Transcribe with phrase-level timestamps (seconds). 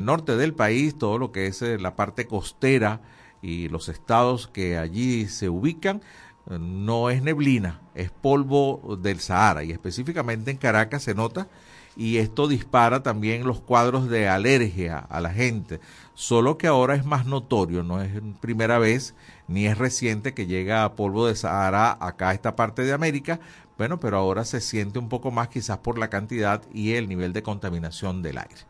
[0.00, 3.00] norte del país, todo lo que es la parte costera
[3.42, 6.02] y los estados que allí se ubican,
[6.46, 9.62] no es neblina, es polvo del Sahara.
[9.62, 11.48] Y específicamente en Caracas se nota
[11.96, 15.80] y esto dispara también los cuadros de alergia a la gente,
[16.14, 18.10] solo que ahora es más notorio, no es
[18.40, 19.14] primera vez
[19.48, 23.40] ni es reciente que llega polvo de Sahara acá a esta parte de América,
[23.76, 27.32] bueno, pero ahora se siente un poco más quizás por la cantidad y el nivel
[27.32, 28.69] de contaminación del aire.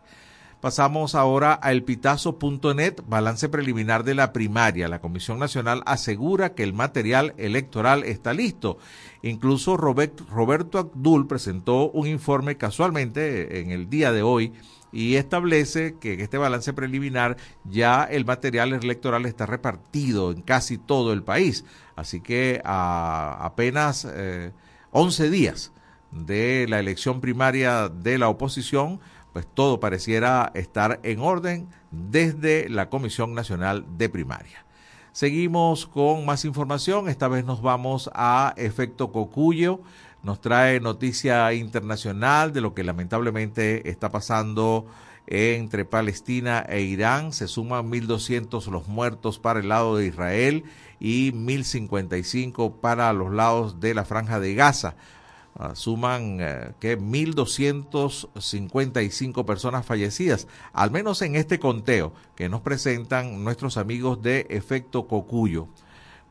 [0.60, 4.88] Pasamos ahora a elpitazo.net, balance preliminar de la primaria.
[4.88, 8.76] La Comisión Nacional asegura que el material electoral está listo.
[9.22, 14.52] Incluso Roberto Abdul presentó un informe casualmente en el día de hoy
[14.92, 20.76] y establece que en este balance preliminar ya el material electoral está repartido en casi
[20.76, 21.64] todo el país.
[21.96, 24.06] Así que a apenas
[24.90, 25.72] 11 eh, días
[26.10, 29.00] de la elección primaria de la oposición,
[29.32, 34.64] pues todo pareciera estar en orden desde la Comisión Nacional de Primaria.
[35.12, 39.80] Seguimos con más información, esta vez nos vamos a Efecto Cocuyo,
[40.22, 44.86] nos trae noticia internacional de lo que lamentablemente está pasando
[45.26, 47.32] entre Palestina e Irán.
[47.32, 50.64] Se suman 1.200 los muertos para el lado de Israel
[50.98, 54.94] y 1.055 para los lados de la franja de Gaza.
[55.58, 63.42] Ah, suman eh, que 1.255 personas fallecidas, al menos en este conteo que nos presentan
[63.44, 65.68] nuestros amigos de Efecto Cocuyo.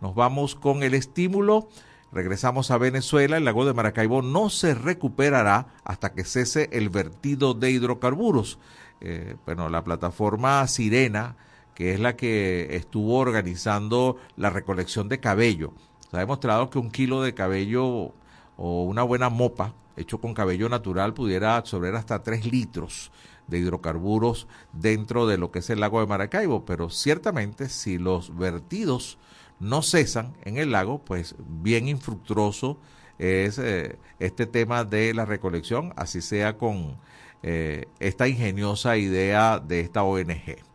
[0.02, 1.68] Nos vamos con el estímulo.
[2.12, 3.38] Regresamos a Venezuela.
[3.38, 8.60] El lago de Maracaibo no se recuperará hasta que cese el vertido de hidrocarburos.
[9.02, 11.36] Eh, bueno, la plataforma Sirena,
[11.76, 15.74] que es la que estuvo organizando la recolección de cabello,
[16.10, 18.14] se ha demostrado que un kilo de cabello
[18.62, 23.12] o una buena mopa hecho con cabello natural pudiera absorber hasta 3 litros
[23.48, 28.38] de hidrocarburos dentro de lo que es el lago de Maracaibo, pero ciertamente si los
[28.38, 29.18] vertidos
[29.60, 32.78] no cesan en el lago, pues bien infructuoso
[33.18, 36.98] es eh, este tema de la recolección, así sea con
[37.44, 40.69] eh, esta ingeniosa idea de esta ONG.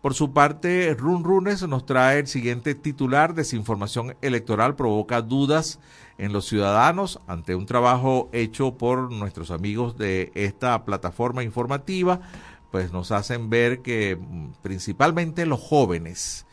[0.00, 5.80] Por su parte, Run Runes nos trae el siguiente titular, desinformación electoral provoca dudas
[6.18, 12.20] en los ciudadanos ante un trabajo hecho por nuestros amigos de esta plataforma informativa,
[12.70, 16.46] pues nos hacen ver que mm, principalmente los jóvenes,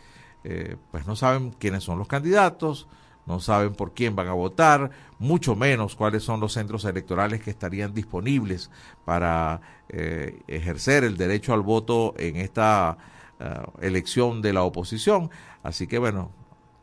[0.44, 2.88] eh, pues no saben quiénes son los candidatos,
[3.27, 4.89] no saben por quién van a votar,
[5.19, 8.72] mucho menos cuáles son los centros electorales que estarían disponibles
[9.03, 12.97] para eh, ejercer el derecho al voto en esta
[13.40, 15.29] eh, elección de la oposición.
[15.63, 16.31] Así que bueno,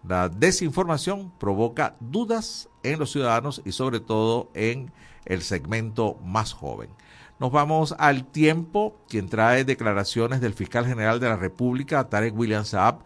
[0.06, 4.92] la desinformación provoca dudas en los ciudadanos y sobre todo en
[5.24, 6.90] el segmento más joven.
[7.38, 12.64] Nos vamos al tiempo, quien trae declaraciones del fiscal general de la República, Tarek William
[12.64, 13.00] Saab,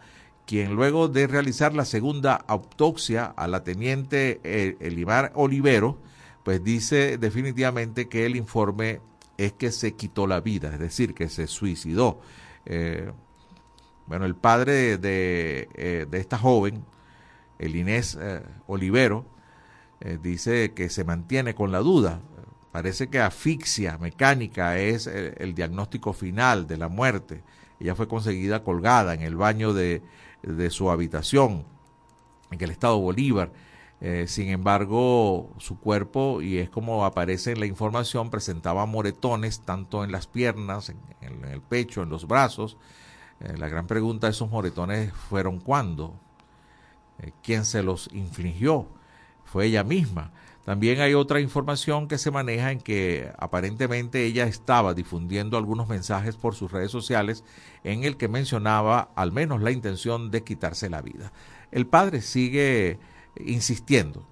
[0.45, 5.97] quien luego de realizar la segunda autopsia a la teniente eh, Elimar Olivero,
[6.43, 9.01] pues dice definitivamente que el informe
[9.37, 12.21] es que se quitó la vida, es decir, que se suicidó.
[12.65, 13.11] Eh,
[14.07, 16.83] bueno, el padre de, eh, esta joven,
[17.59, 19.25] el Inés eh, Olivero,
[19.99, 22.21] eh, dice que se mantiene con la duda.
[22.71, 27.43] Parece que asfixia mecánica es el, diagnóstico final de la muerte.
[27.79, 30.01] Ella fue conseguida colgada en el baño de,
[30.69, 31.65] su habitación
[32.51, 33.51] en el estado Bolívar.
[34.27, 40.11] sin embargo, su cuerpo, y es como aparece en la información, presentaba moretones tanto en
[40.11, 40.89] las piernas,
[41.21, 42.77] en el pecho, en los brazos,
[43.39, 46.13] eh, la gran pregunta, ¿esos moretones fueron cuándo?
[47.19, 48.87] Eh, ¿Quién se los infligió?
[49.45, 50.31] Fue ella misma.
[50.65, 56.35] También hay otra información que se maneja en que aparentemente ella estaba difundiendo algunos mensajes
[56.35, 57.45] por sus redes sociales
[57.85, 61.31] en el que mencionaba al menos la intención de quitarse la vida.
[61.71, 62.99] El padre sigue
[63.39, 64.25] insistiendo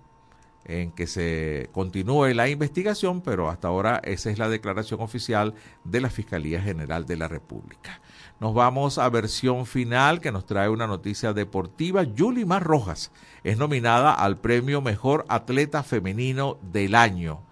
[0.66, 5.54] en que se continúe la investigación, pero hasta ahora esa es la declaración oficial
[5.84, 8.02] de la Fiscalía General de la República.
[8.40, 12.04] Nos vamos a versión final que nos trae una noticia deportiva.
[12.04, 13.12] Yulimar Rojas
[13.44, 17.45] es nominada al premio Mejor Atleta Femenino del Año.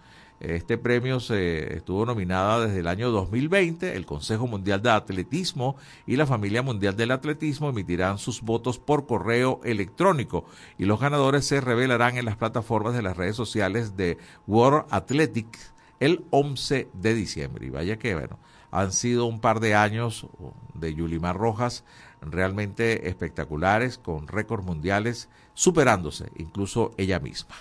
[0.43, 3.95] Este premio se estuvo nominada desde el año 2020.
[3.95, 9.07] El Consejo Mundial de Atletismo y la Familia Mundial del Atletismo emitirán sus votos por
[9.07, 10.43] correo electrónico
[10.77, 15.73] y los ganadores se revelarán en las plataformas de las redes sociales de World Athletics
[16.01, 17.65] el 11 de diciembre.
[17.67, 18.37] Y vaya que, bueno,
[18.69, 20.27] han sido un par de años
[20.73, 21.85] de Yulimar Rojas
[22.19, 27.55] realmente espectaculares, con récords mundiales, superándose incluso ella misma.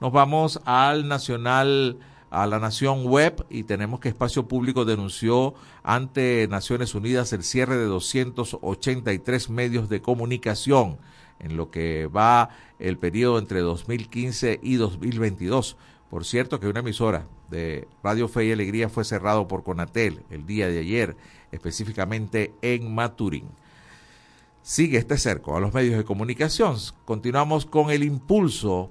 [0.00, 1.98] Nos vamos al Nacional
[2.32, 5.52] a la Nación Web y tenemos que Espacio Público denunció
[5.82, 10.96] ante Naciones Unidas el cierre de 283 medios de comunicación
[11.38, 12.48] en lo que va
[12.78, 15.76] el periodo entre 2015 y 2022.
[16.08, 20.46] Por cierto que una emisora de Radio Fe y Alegría fue cerrado por Conatel el
[20.46, 21.16] día de ayer,
[21.52, 23.50] específicamente en Maturín.
[24.62, 26.76] Sigue este cerco a los medios de comunicación.
[27.04, 28.88] Continuamos con el impulso.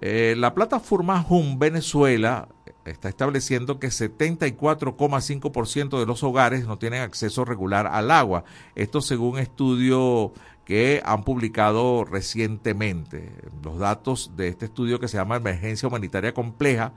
[0.00, 2.48] Eh, la plataforma HUM Venezuela
[2.86, 8.44] está estableciendo que 74,5% de los hogares no tienen acceso regular al agua.
[8.74, 10.32] Esto según estudio
[10.64, 13.30] que han publicado recientemente.
[13.62, 16.94] Los datos de este estudio que se llama Emergencia Humanitaria Compleja,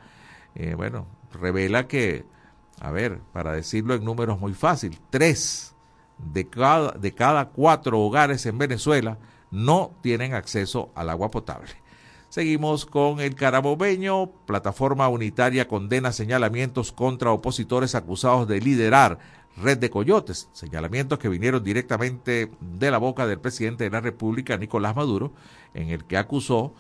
[0.56, 2.24] eh, bueno, revela que,
[2.80, 5.76] a ver, para decirlo en números muy fácil, tres
[6.18, 9.18] de cada, de cada cuatro hogares en Venezuela
[9.52, 11.83] no tienen acceso al agua potable.
[12.34, 14.26] Seguimos con el carabobeño.
[14.48, 19.20] Plataforma Unitaria condena señalamientos contra opositores acusados de liderar
[19.56, 24.58] red de coyotes, señalamientos que vinieron directamente de la boca del presidente de la República,
[24.58, 25.32] Nicolás Maduro,
[25.76, 26.74] en el que acusó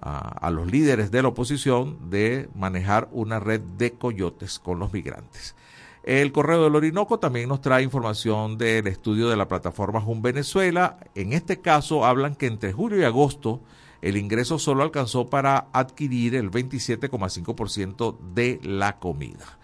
[0.00, 5.54] a, los líderes de la oposición de manejar una red de coyotes con los migrantes.
[6.04, 10.96] El Correo del Orinoco también nos trae información del estudio de la plataforma Jun Venezuela.
[11.14, 13.60] En este caso hablan que entre julio y agosto
[14.04, 19.58] el ingreso solo alcanzó para adquirir el 27,5% de la comida.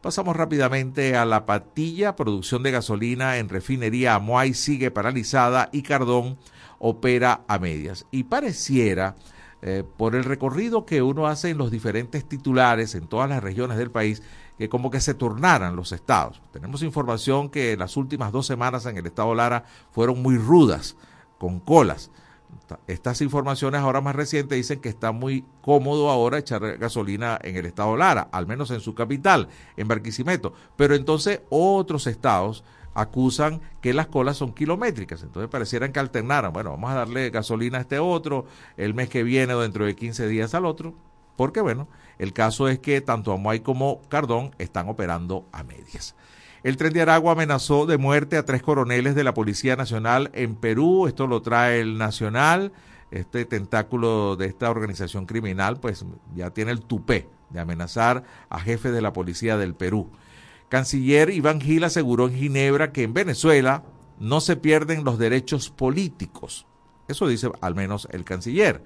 [0.00, 2.16] Pasamos rápidamente a la patilla.
[2.16, 6.38] Producción de gasolina en refinería Amuay sigue paralizada y Cardón
[6.78, 8.06] opera a medias.
[8.10, 9.14] Y pareciera,
[9.60, 13.76] eh, por el recorrido que uno hace en los diferentes titulares en todas las regiones
[13.76, 14.22] del país,
[14.56, 16.40] que como que se turnaran los estados.
[16.50, 20.96] Tenemos información que las últimas dos semanas en el estado Lara fueron muy rudas,
[21.36, 22.10] con colas.
[22.86, 27.66] Estas informaciones ahora más recientes dicen que está muy cómodo ahora echar gasolina en el
[27.66, 30.54] estado Lara, al menos en su capital, en Barquisimeto.
[30.76, 32.64] Pero entonces otros estados
[32.94, 35.22] acusan que las colas son kilométricas.
[35.22, 36.52] Entonces parecieran que alternaran.
[36.52, 38.46] Bueno, vamos a darle gasolina a este otro
[38.76, 40.94] el mes que viene o dentro de 15 días al otro.
[41.36, 41.88] Porque bueno,
[42.18, 46.14] el caso es que tanto Amuay como Cardón están operando a medias.
[46.62, 50.54] El tren de Aragua amenazó de muerte a tres coroneles de la Policía Nacional en
[50.54, 51.08] Perú.
[51.08, 52.72] Esto lo trae el Nacional.
[53.10, 56.04] Este tentáculo de esta organización criminal, pues
[56.36, 60.10] ya tiene el tupé de amenazar a jefes de la policía del Perú.
[60.68, 63.82] Canciller Iván Gil aseguró en Ginebra que en Venezuela
[64.20, 66.66] no se pierden los derechos políticos.
[67.08, 68.84] Eso dice al menos el canciller.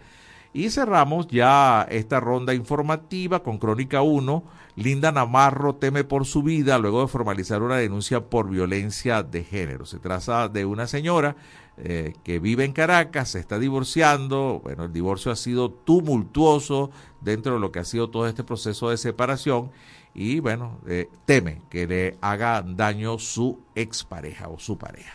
[0.56, 4.42] Y cerramos ya esta ronda informativa con Crónica 1.
[4.76, 9.84] Linda Namarro teme por su vida luego de formalizar una denuncia por violencia de género.
[9.84, 11.36] Se trata de una señora
[11.76, 14.62] eh, que vive en Caracas, se está divorciando.
[14.64, 18.88] Bueno, el divorcio ha sido tumultuoso dentro de lo que ha sido todo este proceso
[18.88, 19.70] de separación
[20.14, 25.12] y bueno, eh, teme que le haga daño su expareja o su pareja.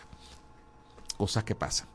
[1.17, 1.90] Cosas que pasan.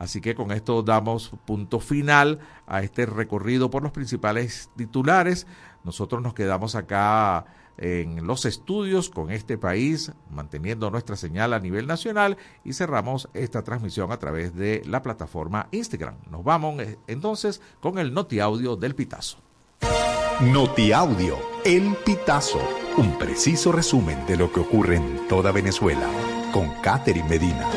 [0.00, 5.46] Así que con esto damos punto final a este recorrido por los principales titulares.
[5.84, 7.44] Nosotros nos quedamos acá
[7.76, 13.62] en los estudios con este país, manteniendo nuestra señal a nivel nacional y cerramos esta
[13.62, 16.16] transmisión a través de la plataforma Instagram.
[16.30, 19.36] Nos vamos eh, entonces con el Noti Audio del Pitazo.
[20.40, 22.62] Noti Audio, El Pitazo,
[22.96, 26.08] un preciso resumen de lo que ocurre en toda Venezuela,
[26.54, 27.68] con Catherine Medina.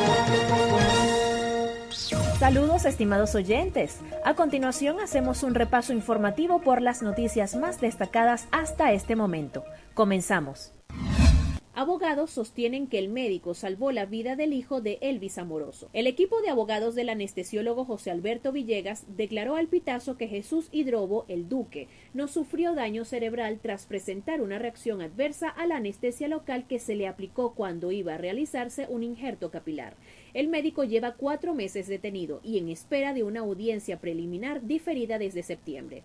[2.43, 4.01] Saludos estimados oyentes.
[4.25, 9.63] A continuación hacemos un repaso informativo por las noticias más destacadas hasta este momento.
[9.93, 10.73] Comenzamos.
[11.75, 15.89] Abogados sostienen que el médico salvó la vida del hijo de Elvis Amoroso.
[15.93, 21.25] El equipo de abogados del anestesiólogo José Alberto Villegas declaró al pitazo que Jesús Hidrobo,
[21.27, 26.67] el duque, no sufrió daño cerebral tras presentar una reacción adversa a la anestesia local
[26.67, 29.95] que se le aplicó cuando iba a realizarse un injerto capilar.
[30.35, 35.41] El médico lleva cuatro meses detenido y en espera de una audiencia preliminar diferida desde
[35.41, 36.03] septiembre.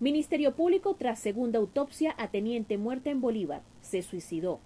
[0.00, 3.60] Ministerio Público tras segunda autopsia a teniente muerta en Bolívar.
[3.82, 4.58] Se suicidó.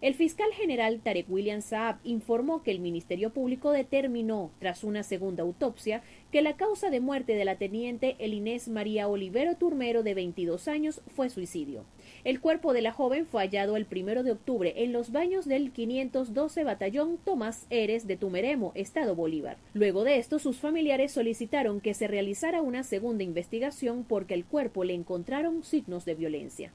[0.00, 5.44] El fiscal general Tarek William Saab informó que el Ministerio Público determinó, tras una segunda
[5.44, 10.66] autopsia, que la causa de muerte de la teniente Elinés María Olivero Turmero, de 22
[10.66, 11.84] años, fue suicidio.
[12.22, 15.72] El cuerpo de la joven fue hallado el primero de octubre en los baños del
[15.72, 19.56] 512 Batallón Tomás Eres de Tumeremo, Estado Bolívar.
[19.72, 24.84] Luego de esto, sus familiares solicitaron que se realizara una segunda investigación porque el cuerpo
[24.84, 26.72] le encontraron signos de violencia.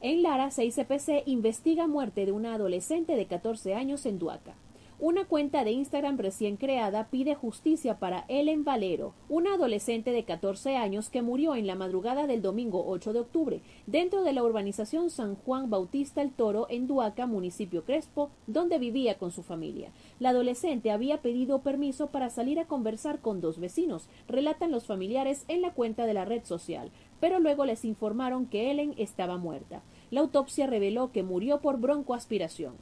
[0.00, 4.54] En Lara, 6CPC investiga muerte de una adolescente de 14 años en Duaca.
[5.00, 10.76] Una cuenta de Instagram recién creada pide justicia para Ellen Valero, una adolescente de 14
[10.76, 15.10] años que murió en la madrugada del domingo 8 de octubre dentro de la urbanización
[15.10, 19.92] San Juan Bautista El Toro en Duaca, municipio Crespo, donde vivía con su familia.
[20.18, 25.44] La adolescente había pedido permiso para salir a conversar con dos vecinos, relatan los familiares
[25.46, 26.90] en la cuenta de la red social,
[27.20, 29.82] pero luego les informaron que Ellen estaba muerta.
[30.10, 32.74] La autopsia reveló que murió por broncoaspiración.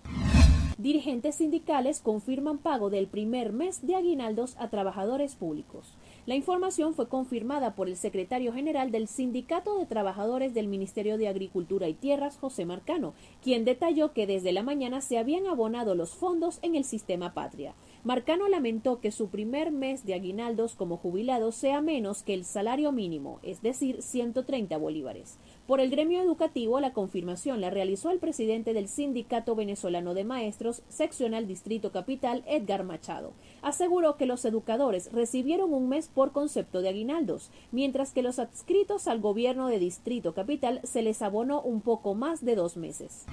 [0.78, 5.95] Dirigentes sindicales confirman pago del primer mes de aguinaldos a trabajadores públicos.
[6.26, 11.28] La información fue confirmada por el secretario general del Sindicato de Trabajadores del Ministerio de
[11.28, 16.11] Agricultura y Tierras, José Marcano, quien detalló que desde la mañana se habían abonado los
[16.11, 17.73] fondos en el sistema Patria.
[18.06, 22.92] Marcano lamentó que su primer mes de aguinaldos como jubilado sea menos que el salario
[22.92, 25.38] mínimo, es decir, 130 bolívares.
[25.66, 30.84] Por el gremio educativo, la confirmación la realizó el presidente del Sindicato Venezolano de Maestros,
[30.88, 33.32] seccional Distrito Capital, Edgar Machado.
[33.60, 39.08] Aseguró que los educadores recibieron un mes por concepto de aguinaldos, mientras que los adscritos
[39.08, 43.26] al gobierno de Distrito Capital se les abonó un poco más de dos meses.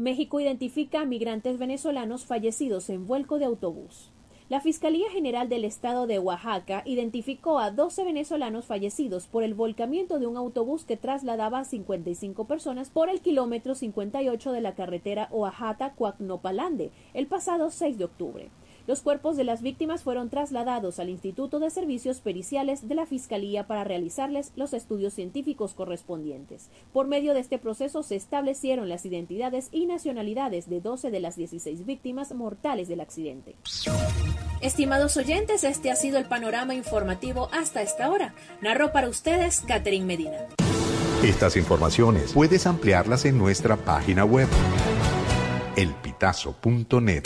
[0.00, 4.10] México identifica a migrantes venezolanos fallecidos en vuelco de autobús.
[4.48, 10.18] La Fiscalía General del Estado de Oaxaca identificó a 12 venezolanos fallecidos por el volcamiento
[10.18, 15.28] de un autobús que trasladaba a 55 personas por el kilómetro 58 de la carretera
[15.32, 18.48] Oaxaca-Cuacnopalande el pasado 6 de octubre.
[18.90, 23.68] Los cuerpos de las víctimas fueron trasladados al Instituto de Servicios Periciales de la Fiscalía
[23.68, 26.70] para realizarles los estudios científicos correspondientes.
[26.92, 31.36] Por medio de este proceso se establecieron las identidades y nacionalidades de 12 de las
[31.36, 33.54] 16 víctimas mortales del accidente.
[34.60, 38.34] Estimados oyentes, este ha sido el panorama informativo hasta esta hora.
[38.60, 40.48] Narró para ustedes Catherine Medina.
[41.22, 44.48] Estas informaciones puedes ampliarlas en nuestra página web
[45.76, 47.22] elpitazo.net.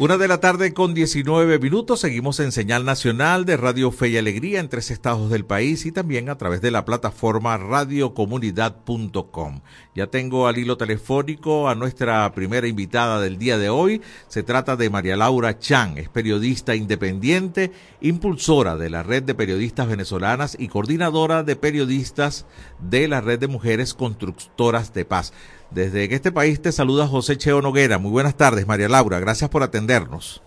[0.00, 1.98] Una de la tarde con 19 minutos.
[1.98, 5.92] Seguimos en señal nacional de Radio Fe y Alegría en tres estados del país y
[5.92, 9.60] también a través de la plataforma radiocomunidad.com.
[9.96, 14.00] Ya tengo al hilo telefónico a nuestra primera invitada del día de hoy.
[14.28, 15.98] Se trata de María Laura Chan.
[15.98, 22.46] Es periodista independiente, impulsora de la red de periodistas venezolanas y coordinadora de periodistas
[22.78, 25.32] de la red de mujeres constructoras de paz.
[25.70, 27.98] Desde este país te saluda José Cheo Noguera.
[27.98, 29.20] Muy buenas tardes, María Laura.
[29.20, 30.42] Gracias por atendernos.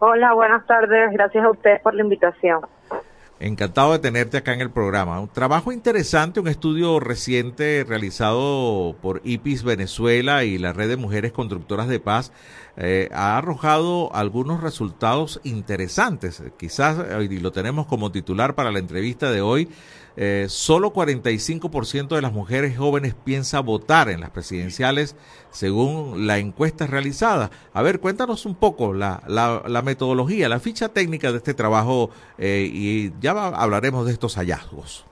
[0.00, 1.12] Hola, buenas tardes.
[1.12, 2.60] Gracias a usted por la invitación.
[3.38, 5.18] Encantado de tenerte acá en el programa.
[5.18, 11.32] Un trabajo interesante, un estudio reciente realizado por IPIS Venezuela y la Red de Mujeres
[11.32, 12.32] Constructoras de Paz
[12.76, 16.42] eh, ha arrojado algunos resultados interesantes.
[16.58, 19.70] Quizás, eh, y lo tenemos como titular para la entrevista de hoy,
[20.22, 25.16] eh, solo 45% de las mujeres jóvenes piensa votar en las presidenciales
[25.48, 27.48] según la encuesta realizada.
[27.72, 32.68] A ver, cuéntanos un poco la, la, metodología, la ficha técnica de este trabajo eh,
[32.70, 35.06] y ya hablaremos de estos hallazgos.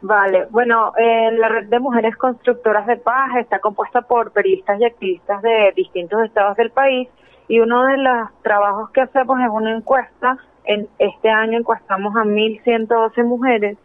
[0.00, 4.84] Vale, bueno, eh, la red de mujeres constructoras de paz está compuesta por periodistas y
[4.84, 7.08] activistas de distintos estados del país
[7.46, 10.38] y uno de los trabajos que hacemos es una encuesta.
[10.64, 13.78] En este año encuestamos a 1.112 mujeres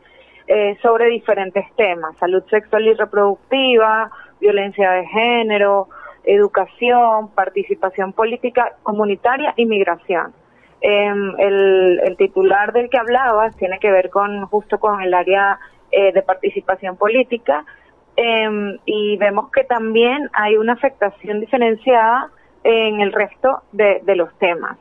[0.47, 5.87] eh, sobre diferentes temas, salud sexual y reproductiva, violencia de género,
[6.25, 10.33] educación, participación política comunitaria y migración.
[10.81, 15.57] Em, el, titular del que hablabas tiene que ver con justo con el área
[15.91, 17.65] eh, de participación política
[18.17, 22.29] em, y vemos que también hay una afectación diferenciada
[22.65, 24.77] en el resto de los temas.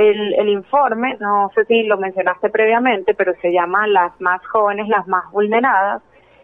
[0.00, 5.08] El, informe, no sé si lo mencionaste previamente, pero se llama Las más jóvenes, las
[5.08, 6.02] más vulneradas.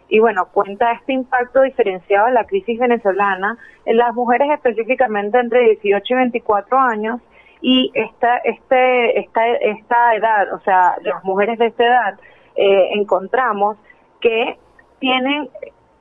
[0.09, 5.61] Y bueno, cuenta este impacto diferenciado de la crisis venezolana en las mujeres específicamente entre
[5.67, 7.21] 18 y 24 años
[7.61, 12.21] y esta, este, esta, esta edad, o sea, las mujeres de esta edad,
[12.57, 13.77] eh, encontramos
[14.21, 14.59] que
[14.99, 15.49] tienen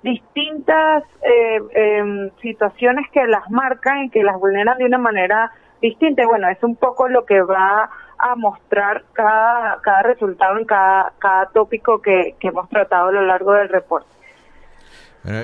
[0.02, 5.52] distintas eh, em, situaciones que las marcan y que las vulneran de una manera
[5.84, 6.26] distinta.
[6.26, 11.48] Bueno, es un poco lo que va a mostrar cada, cada resultado en cada, cada
[11.48, 14.08] tópico que, hemos tratado a lo largo del reporte.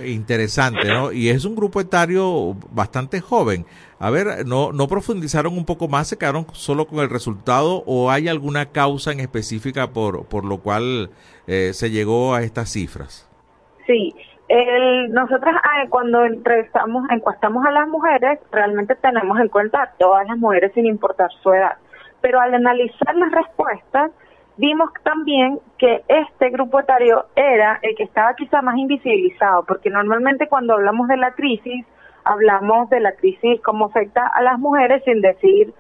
[0.06, 1.12] interesante, ¿no?
[1.12, 3.66] Y es un grupo etario bastante joven.
[4.00, 6.08] A ver, ¿no, ¿no profundizaron un poco más?
[6.08, 10.60] ¿Se quedaron solo con el resultado o hay alguna causa en específica por, por lo
[10.60, 11.10] cual
[11.48, 13.28] eh, se llegó a estas cifras?
[13.86, 14.16] Sí,
[14.50, 20.28] el, nosotros ah, cuando entrevistamos, encuestamos a las mujeres, realmente tenemos en cuenta a todas
[20.28, 21.78] las mujeres sin importar su edad.
[22.20, 24.12] Pero al analizar las respuestas,
[24.58, 30.48] vimos también que este grupo etario era el que estaba quizá más invisibilizado, porque normalmente
[30.48, 31.86] cuando hablamos de la crisis,
[32.24, 35.74] hablamos de la crisis como afecta a las mujeres sin decir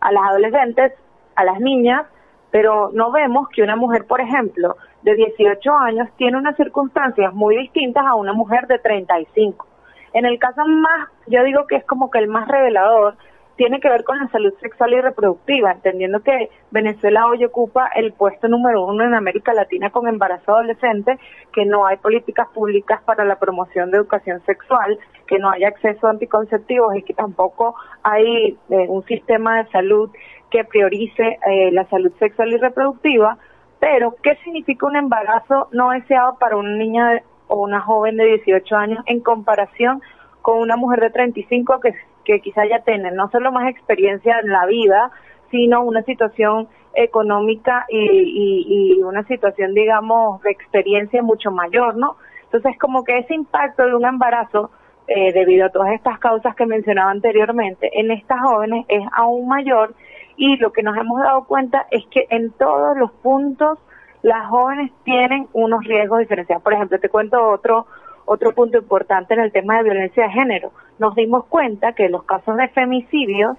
[0.00, 0.92] a las adolescentes,
[1.36, 2.06] a las niñas,
[2.50, 7.56] pero no vemos que una mujer, por ejemplo, de 18 años tiene unas circunstancias muy
[7.56, 9.64] distintas a una mujer de 35.
[10.12, 13.14] En el caso más, yo digo que es como que el más revelador,
[13.54, 18.12] tiene que ver con la salud sexual y reproductiva, entendiendo que Venezuela hoy ocupa el
[18.12, 21.18] puesto número uno en América Latina con embarazo adolescente,
[21.54, 26.08] que no hay políticas públicas para la promoción de educación sexual, que no hay acceso
[26.08, 30.10] a anticonceptivos y que tampoco hay eh, un sistema de salud
[30.50, 33.38] que priorice eh, la salud sexual y reproductiva,
[33.80, 38.76] pero, ¿qué significa un embarazo no deseado para una niña o una joven de 18
[38.76, 40.02] años en comparación
[40.42, 44.50] con una mujer de 35 que, que quizá ya tiene no solo más experiencia en
[44.50, 45.10] la vida,
[45.50, 52.16] sino una situación económica y, y, una situación, digamos, de experiencia mucho mayor, ¿no?
[52.44, 54.70] Entonces, como que ese impacto de un embarazo,
[55.08, 59.94] eh, debido a todas estas causas que mencionaba anteriormente, en estas jóvenes es aún mayor
[60.36, 63.78] y lo que nos hemos dado cuenta es que en todos los puntos
[64.22, 66.62] las jóvenes tienen unos riesgos diferenciados.
[66.62, 67.86] Por ejemplo, te cuento otro
[68.26, 70.72] otro punto importante en el tema de violencia de género.
[70.98, 73.56] Nos dimos cuenta que en los casos de femicidios,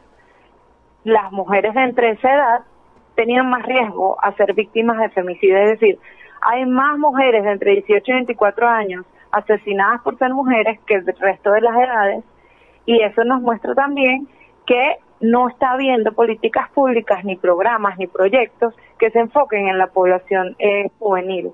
[1.03, 2.59] las mujeres de entre esa edad
[3.15, 5.57] tenían más riesgo a ser víctimas de femicidio.
[5.57, 5.99] Es decir,
[6.41, 11.05] hay más mujeres de entre 18 y 24 años asesinadas por ser mujeres que el
[11.05, 12.23] resto de las edades
[12.85, 14.27] y eso nos muestra también
[14.65, 19.87] que no está habiendo políticas públicas, ni programas, ni proyectos que se enfoquen en la
[19.87, 21.51] población eh, juvenil.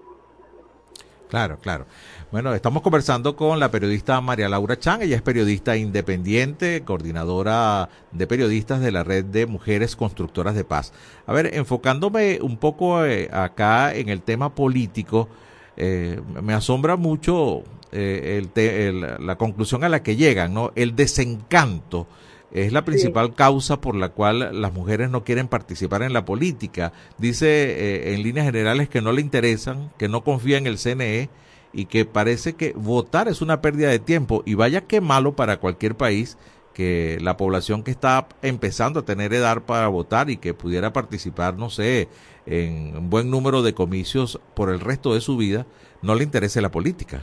[1.34, 1.86] Claro, claro.
[2.32, 8.28] Bueno, estamos conversando con la periodista María Laura Chan, ella es periodista independiente, coordinadora de
[8.28, 10.94] periodistas de la red de mujeres constructoras de paz.
[11.26, 15.28] A ver, enfocándome un poco eh, acá en el tema político,
[15.76, 20.72] eh, me asombra mucho eh, el la conclusión a la que llegan, ¿no?
[20.76, 22.06] El desencanto
[22.54, 26.94] es la principal causa por la cual las mujeres no quieren participar en la política.
[27.18, 31.30] Dice eh, en líneas generales que no le interesan, que no confía en el CNE
[31.74, 34.44] y que parece que votar es una pérdida de tiempo.
[34.46, 36.38] Y vaya que malo para cualquier país
[36.76, 41.56] que la población que está empezando a tener edad para votar y que pudiera participar,
[41.56, 42.08] no sé,
[42.46, 45.66] en un buen número de comicios por el resto de su vida,
[46.04, 47.22] no le interese la política.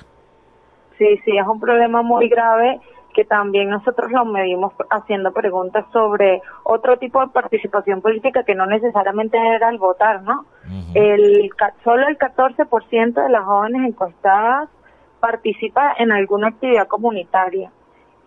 [0.98, 2.80] Sí, sí, es un problema muy grave
[3.14, 8.66] que también nosotros lo medimos haciendo preguntas sobre otro tipo de participación política que no
[8.66, 10.46] necesariamente era el votar, ¿no?
[10.94, 11.50] el,
[11.84, 14.68] solo el 14% de las jóvenes encuestadas
[15.20, 17.70] participa en alguna actividad comunitaria.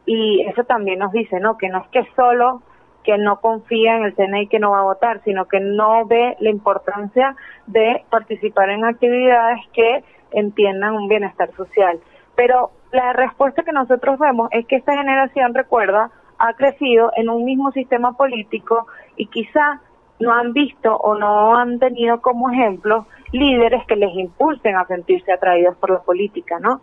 [0.05, 1.57] Y eso también nos dice, ¿no?
[1.57, 2.61] Que no es que solo
[3.03, 6.37] que no confía en el CNI que no va a votar, sino que no ve
[6.39, 7.35] la importancia
[7.67, 11.99] de participar en actividades que entiendan un bienestar social.
[12.35, 17.45] Pero la respuesta que nosotros vemos es que esta generación, recuerda, ha crecido en un
[17.45, 19.81] mismo sistema político y quizá
[20.19, 25.31] no han visto o no han tenido como ejemplo líderes que les impulsen a sentirse
[25.31, 26.81] atraídos por la política, ¿no?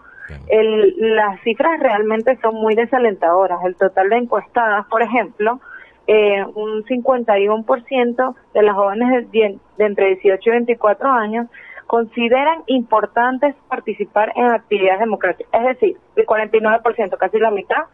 [0.48, 3.64] El, las cifras realmente son muy desalentadoras.
[3.64, 5.60] El total de encuestadas, por ejemplo,
[6.06, 11.46] eh, un 51% de las jóvenes de, de entre 18 y 24 años
[11.90, 15.52] consideran importantes participar en actividades democráticas.
[15.52, 17.86] Es decir, el 49%, casi la mitad,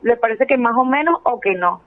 [0.00, 1.82] le parece que más o menos o que no.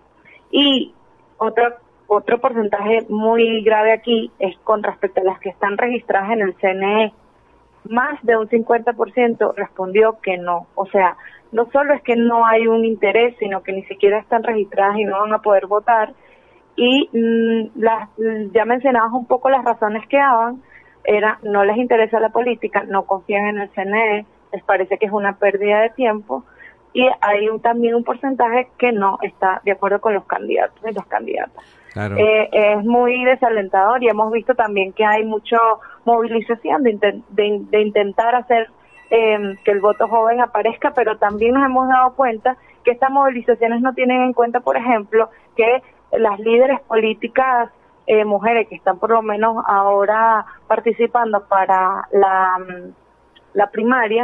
[0.52, 0.93] Y
[1.39, 1.74] otro,
[2.06, 6.54] otro porcentaje muy grave aquí es con respecto a las que están registradas en el
[6.58, 7.13] CNE.
[7.89, 10.67] Más de un 50% respondió que no.
[10.76, 11.17] O sea,
[11.52, 15.06] no solo es que no hay un interés, sino que ni siquiera están registradas y
[15.06, 16.13] no van a poder votar.
[16.76, 18.10] Y mm, las,
[18.54, 20.62] ya mencionabas un poco las razones que daban
[21.08, 25.12] era no les interesa la política, no confían en el CNE, les parece que es
[25.12, 26.43] una pérdida de tiempo
[26.93, 30.93] y hay un, también un porcentaje que no está de acuerdo con los candidatos y
[30.93, 31.63] las candidatas.
[31.96, 35.58] Eh, es muy desalentador y hemos visto también que hay mucha
[36.06, 38.70] movilización de, de, intentar hacer
[39.10, 43.82] em, que el voto joven aparezca, pero también nos hemos dado cuenta que estas movilizaciones
[43.82, 47.72] no tienen en cuenta, por ejemplo, que las líderes políticas
[48.08, 54.24] eh, mujeres que están por lo menos ahora participando para la, primaria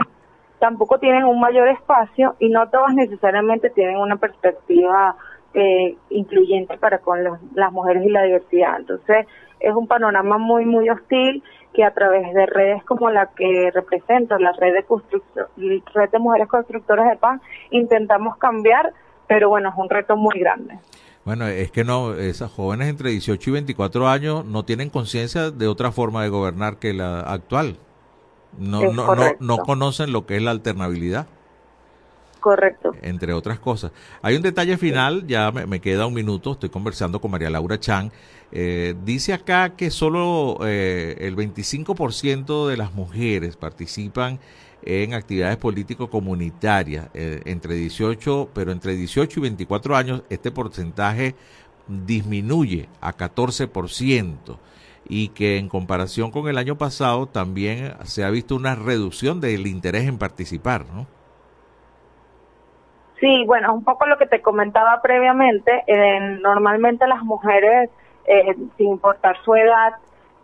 [0.59, 5.17] tampoco tienen un mayor espacio y no todas necesariamente tienen una perspectiva
[5.53, 7.19] eh, incluyente para con
[7.53, 8.79] las mujeres y la diversidad.
[8.79, 9.27] Entonces
[9.59, 11.43] es un panorama muy, muy hostil
[11.73, 16.47] que a través de redes como la que represento, la red de, red de mujeres
[16.47, 17.41] constructoras de paz,
[17.71, 18.93] intentamos cambiar,
[19.27, 20.79] pero bueno, es un reto muy grande.
[21.25, 25.67] Bueno, es que no, esas jóvenes entre 18 y 24 años no tienen conciencia de
[25.67, 27.77] otra forma de gobernar que la actual.
[28.57, 31.27] No, no, no, no, conocen lo que es la alternabilidad.
[32.39, 32.91] Correcto.
[33.01, 33.93] Entre otras cosas.
[34.21, 38.11] Hay un detalle final, ya me, queda un minuto, estoy conversando con María Laura Chan.
[38.51, 44.39] Eh, dice acá que solo eh, el 25% de las mujeres participan
[44.85, 51.35] en actividades político-comunitarias eh, entre 18, pero entre 18 y 24 años este porcentaje
[51.87, 54.57] disminuye a 14%
[55.07, 59.67] y que en comparación con el año pasado también se ha visto una reducción del
[59.67, 61.07] interés en participar, ¿no?
[63.19, 67.89] Sí, bueno, un poco lo que te comentaba previamente, eh, normalmente las mujeres,
[68.25, 69.93] eh, sin importar su edad,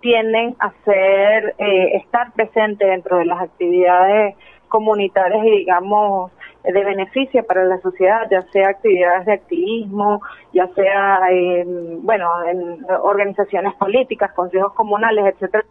[0.01, 4.35] tienden a ser, eh, estar presentes dentro de las actividades
[4.67, 6.31] comunitarias y digamos
[6.63, 10.21] de beneficio para la sociedad, ya sea actividades de activismo,
[10.53, 15.65] ya sea, en, bueno, en organizaciones políticas, consejos comunales, etcétera.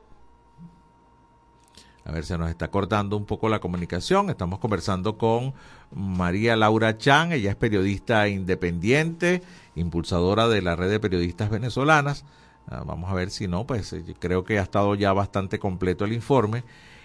[2.05, 4.31] A ver, se nos está cortando un poco la comunicación.
[4.31, 5.53] Estamos conversando con
[5.95, 9.43] María Laura Chan, ella es periodista independiente,
[9.75, 12.25] impulsadora de la red de periodistas venezolanas.
[12.71, 16.05] Ah, vamos a ver si no, pues eh, creo que ha estado ya bastante completo
[16.05, 16.65] el informe.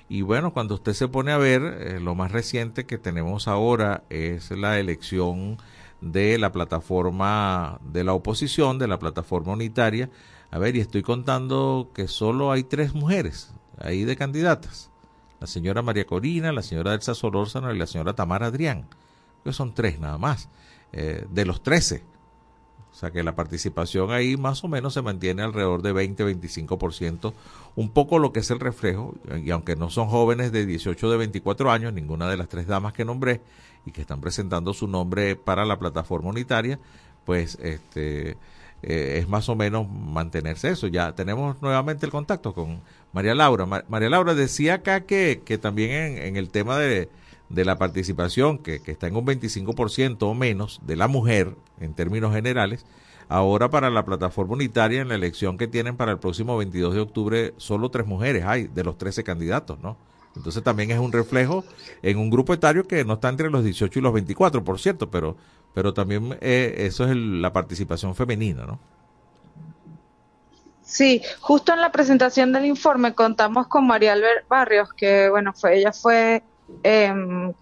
[0.09, 4.03] Y bueno, cuando usted se pone a ver, eh, lo más reciente que tenemos ahora
[4.09, 5.57] es la elección
[6.01, 10.09] de la plataforma de la oposición, de la plataforma unitaria.
[10.51, 14.91] A ver, y estoy contando que solo hay tres mujeres ahí de candidatas.
[15.39, 18.87] La señora María Corina, la señora Elsa Solórzano y la señora Tamara Adrián.
[19.43, 20.49] Que son tres nada más,
[20.91, 22.03] eh, de los trece
[23.03, 27.33] sea que la participación ahí más o menos se mantiene alrededor de 20-25%,
[27.75, 31.11] un poco lo que es el reflejo, y aunque no son jóvenes de 18 o
[31.11, 33.41] de 24 años, ninguna de las tres damas que nombré
[33.85, 36.79] y que están presentando su nombre para la plataforma unitaria,
[37.25, 38.37] pues este
[38.83, 40.87] eh, es más o menos mantenerse eso.
[40.87, 42.79] Ya tenemos nuevamente el contacto con
[43.11, 43.65] María Laura.
[43.65, 47.09] María Laura decía acá que, que también en, en el tema de,
[47.53, 51.93] de la participación, que, que, está en un 25% o menos de la mujer en
[51.93, 52.85] términos generales,
[53.29, 56.99] ahora para la plataforma unitaria en la elección que tienen para el próximo 22 de
[56.99, 59.97] octubre, solo tres mujeres hay de los 13 candidatos, ¿no?
[60.35, 61.63] Entonces también es un reflejo
[62.01, 65.11] en un grupo etario que no está entre los 18 y los 24, por cierto,
[65.11, 65.37] pero,
[65.75, 68.79] pero también eh, eso es el, la participación femenina, ¿no?
[70.81, 75.77] Sí, justo en la presentación del informe contamos con María Albert Barrios, que bueno, fue
[75.77, 76.43] ella fue
[76.83, 77.13] eh,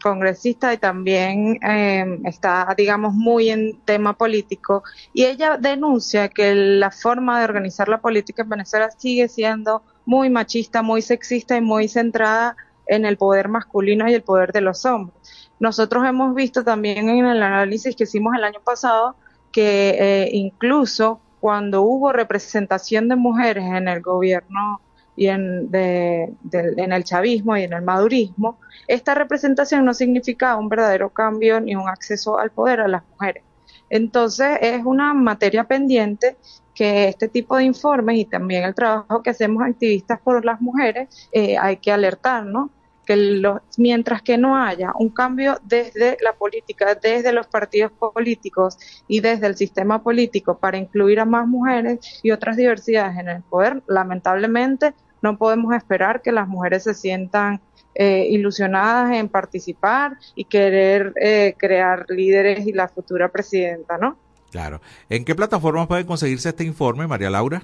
[0.01, 4.83] congresista y también eh, está, digamos, muy en tema político.
[5.13, 10.29] Y ella denuncia que la forma de organizar la política en Venezuela sigue siendo muy
[10.29, 12.55] machista, muy sexista y muy centrada
[12.87, 15.15] en el poder masculino y el poder de los hombres.
[15.59, 19.15] Nosotros hemos visto también en el análisis que hicimos el año pasado
[19.51, 24.81] que eh, incluso cuando hubo representación de mujeres en el gobierno
[25.15, 30.69] y en, de, en el chavismo y en el madurismo, esta representación no significaba un
[30.69, 33.43] verdadero cambio ni un acceso al poder a las mujeres.
[33.89, 36.37] Entonces es una materia pendiente
[36.73, 41.29] que este tipo de informes y también el trabajo que hacemos activistas por las mujeres
[41.31, 42.69] eh, hay que alertar, ¿no?
[43.11, 48.77] Que lo, mientras que no haya un cambio desde la política, desde los partidos políticos
[49.07, 53.41] y desde el sistema político para incluir a más mujeres y otras diversidades en el
[53.41, 57.59] poder, lamentablemente no podemos esperar que las mujeres se sientan
[57.95, 64.17] eh, ilusionadas en participar y querer eh, crear líderes y la futura presidenta, ¿no?
[64.51, 64.79] Claro.
[65.09, 67.63] ¿En qué plataformas puede conseguirse este informe, María Laura?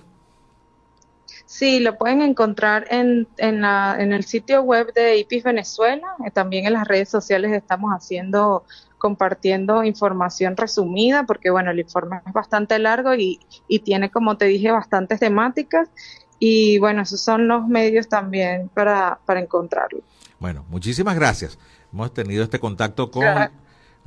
[1.47, 6.05] Sí, lo pueden encontrar en, en, la, en el sitio web de IPIS Venezuela.
[6.25, 8.65] Eh, también en las redes sociales estamos haciendo,
[8.97, 14.43] compartiendo información resumida, porque bueno, el informe es bastante largo y, y tiene, como te
[14.43, 15.89] dije, bastantes temáticas.
[16.38, 20.01] Y bueno, esos son los medios también para, para encontrarlo.
[20.39, 21.57] Bueno, muchísimas gracias.
[21.93, 23.23] Hemos tenido este contacto con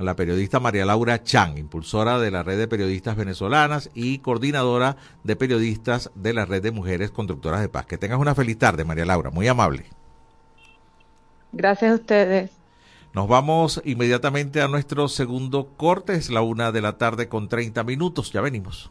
[0.05, 5.35] la periodista María Laura Chan, impulsora de la red de periodistas venezolanas y coordinadora de
[5.35, 7.85] periodistas de la red de mujeres constructoras de paz.
[7.85, 9.85] Que tengas una feliz tarde, María Laura, muy amable.
[11.51, 12.51] Gracias a ustedes.
[13.13, 17.83] Nos vamos inmediatamente a nuestro segundo corte, es la una de la tarde con 30
[17.83, 18.89] minutos, ya venimos.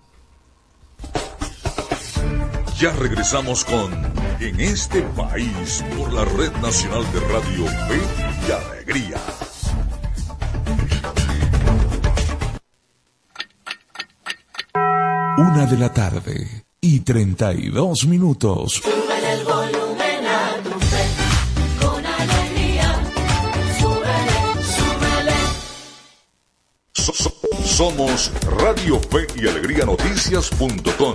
[2.79, 3.93] Ya regresamos con
[4.41, 8.01] En este país por la Red Nacional de Radio Fe
[8.49, 9.19] y Alegría.
[15.43, 18.75] Una de la tarde y 32 minutos.
[18.75, 21.05] Sube el volumen a tu fe,
[21.81, 22.89] con alegría.
[23.79, 24.39] Súbele,
[24.77, 25.37] súbele.
[26.95, 31.15] So- so- somos Radio Fe y Alegría Noticias.com.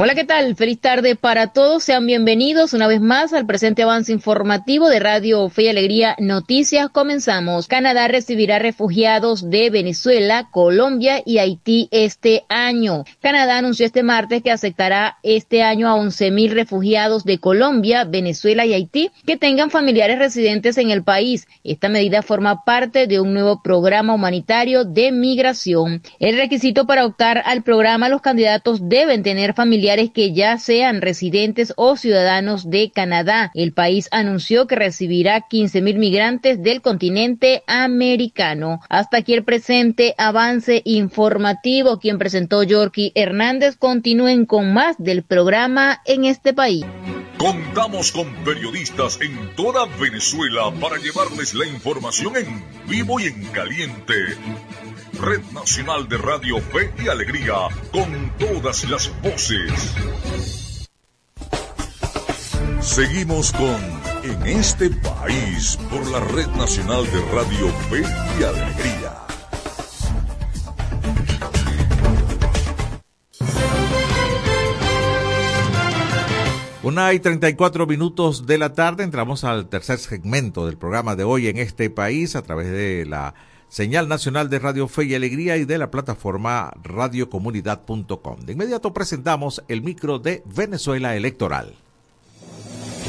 [0.00, 0.54] Hola, ¿qué tal?
[0.54, 1.82] Feliz tarde para todos.
[1.82, 6.88] Sean bienvenidos una vez más al presente avance informativo de Radio Fe y Alegría Noticias.
[6.90, 7.66] Comenzamos.
[7.66, 13.02] Canadá recibirá refugiados de Venezuela, Colombia y Haití este año.
[13.20, 18.74] Canadá anunció este martes que aceptará este año a 11.000 refugiados de Colombia, Venezuela y
[18.74, 21.48] Haití que tengan familiares residentes en el país.
[21.64, 26.02] Esta medida forma parte de un nuevo programa humanitario de migración.
[26.20, 31.72] El requisito para optar al programa, los candidatos deben tener familiares que ya sean residentes
[31.76, 33.50] o ciudadanos de Canadá.
[33.54, 38.80] El país anunció que recibirá 15 mil migrantes del continente americano.
[38.90, 41.98] Hasta aquí el presente avance informativo.
[42.00, 43.76] Quien presentó Yorky Hernández.
[43.76, 46.84] Continúen con más del programa en este país.
[47.38, 54.14] Contamos con periodistas en toda Venezuela para llevarles la información en vivo y en caliente.
[55.18, 57.54] Red Nacional de Radio Fe y Alegría,
[57.90, 59.96] con todas las voces.
[62.80, 63.76] Seguimos con
[64.22, 68.02] En este país por la Red Nacional de Radio Fe
[68.38, 69.14] y Alegría.
[76.84, 81.48] Una y 34 minutos de la tarde entramos al tercer segmento del programa de hoy
[81.48, 83.34] en este país a través de la
[83.68, 88.40] señal nacional de Radio Fe y Alegría y de la plataforma radiocomunidad.com.
[88.40, 91.74] De inmediato presentamos el micro de Venezuela Electoral.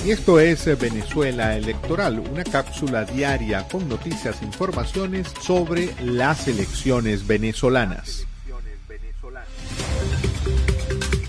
[0.05, 7.27] Y esto es Venezuela Electoral, una cápsula diaria con noticias e informaciones sobre las elecciones
[7.27, 8.25] venezolanas.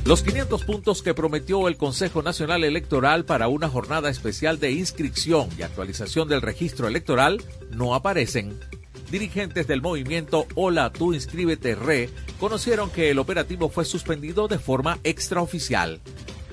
[0.04, 5.48] Los 500 puntos que prometió el Consejo Nacional Electoral para una jornada especial de inscripción
[5.56, 8.58] y actualización del registro electoral no aparecen.
[9.10, 15.00] Dirigentes del movimiento Hola, tú inscríbete re conocieron que el operativo fue suspendido de forma
[15.02, 16.00] extraoficial.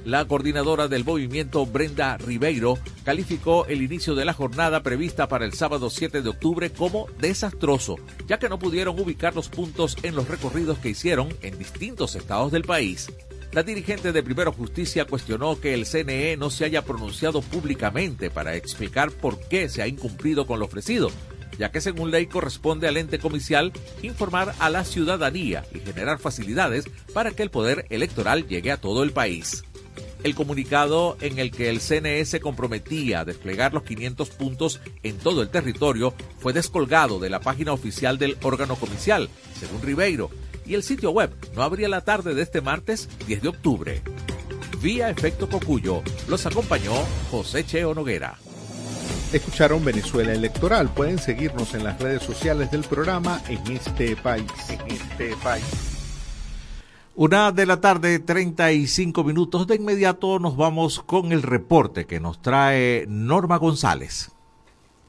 [0.06, 5.54] La coordinadora del movimiento, Brenda Ribeiro, calificó el inicio de la jornada prevista para el
[5.54, 10.28] sábado 7 de octubre como desastroso, ya que no pudieron ubicar los puntos en los
[10.28, 13.12] recorridos que hicieron en distintos estados del país.
[13.52, 18.56] La dirigente de Primero Justicia cuestionó que el CNE no se haya pronunciado públicamente para
[18.56, 21.12] explicar por qué se ha incumplido con lo ofrecido,
[21.58, 26.86] ya que según ley corresponde al ente comicial informar a la ciudadanía y generar facilidades
[27.14, 29.64] para que el poder electoral llegue a todo el país.
[30.24, 35.18] El comunicado en el que el CNE se comprometía a desplegar los 500 puntos en
[35.18, 39.30] todo el territorio fue descolgado de la página oficial del órgano comicial,
[39.60, 40.30] según Ribeiro,
[40.66, 44.02] y el sitio web no abría la tarde de este martes 10 de octubre.
[44.82, 46.94] Vía Efecto Cocuyo los acompañó
[47.32, 48.38] José Cheo Noguera.
[49.34, 50.90] Escucharon Venezuela Electoral.
[50.90, 54.46] Pueden seguirnos en las redes sociales del programa en este país.
[54.70, 55.66] En este país.
[57.16, 59.68] Una de la tarde, 35 minutos.
[59.68, 64.32] De inmediato nos vamos con el reporte que nos trae Norma González.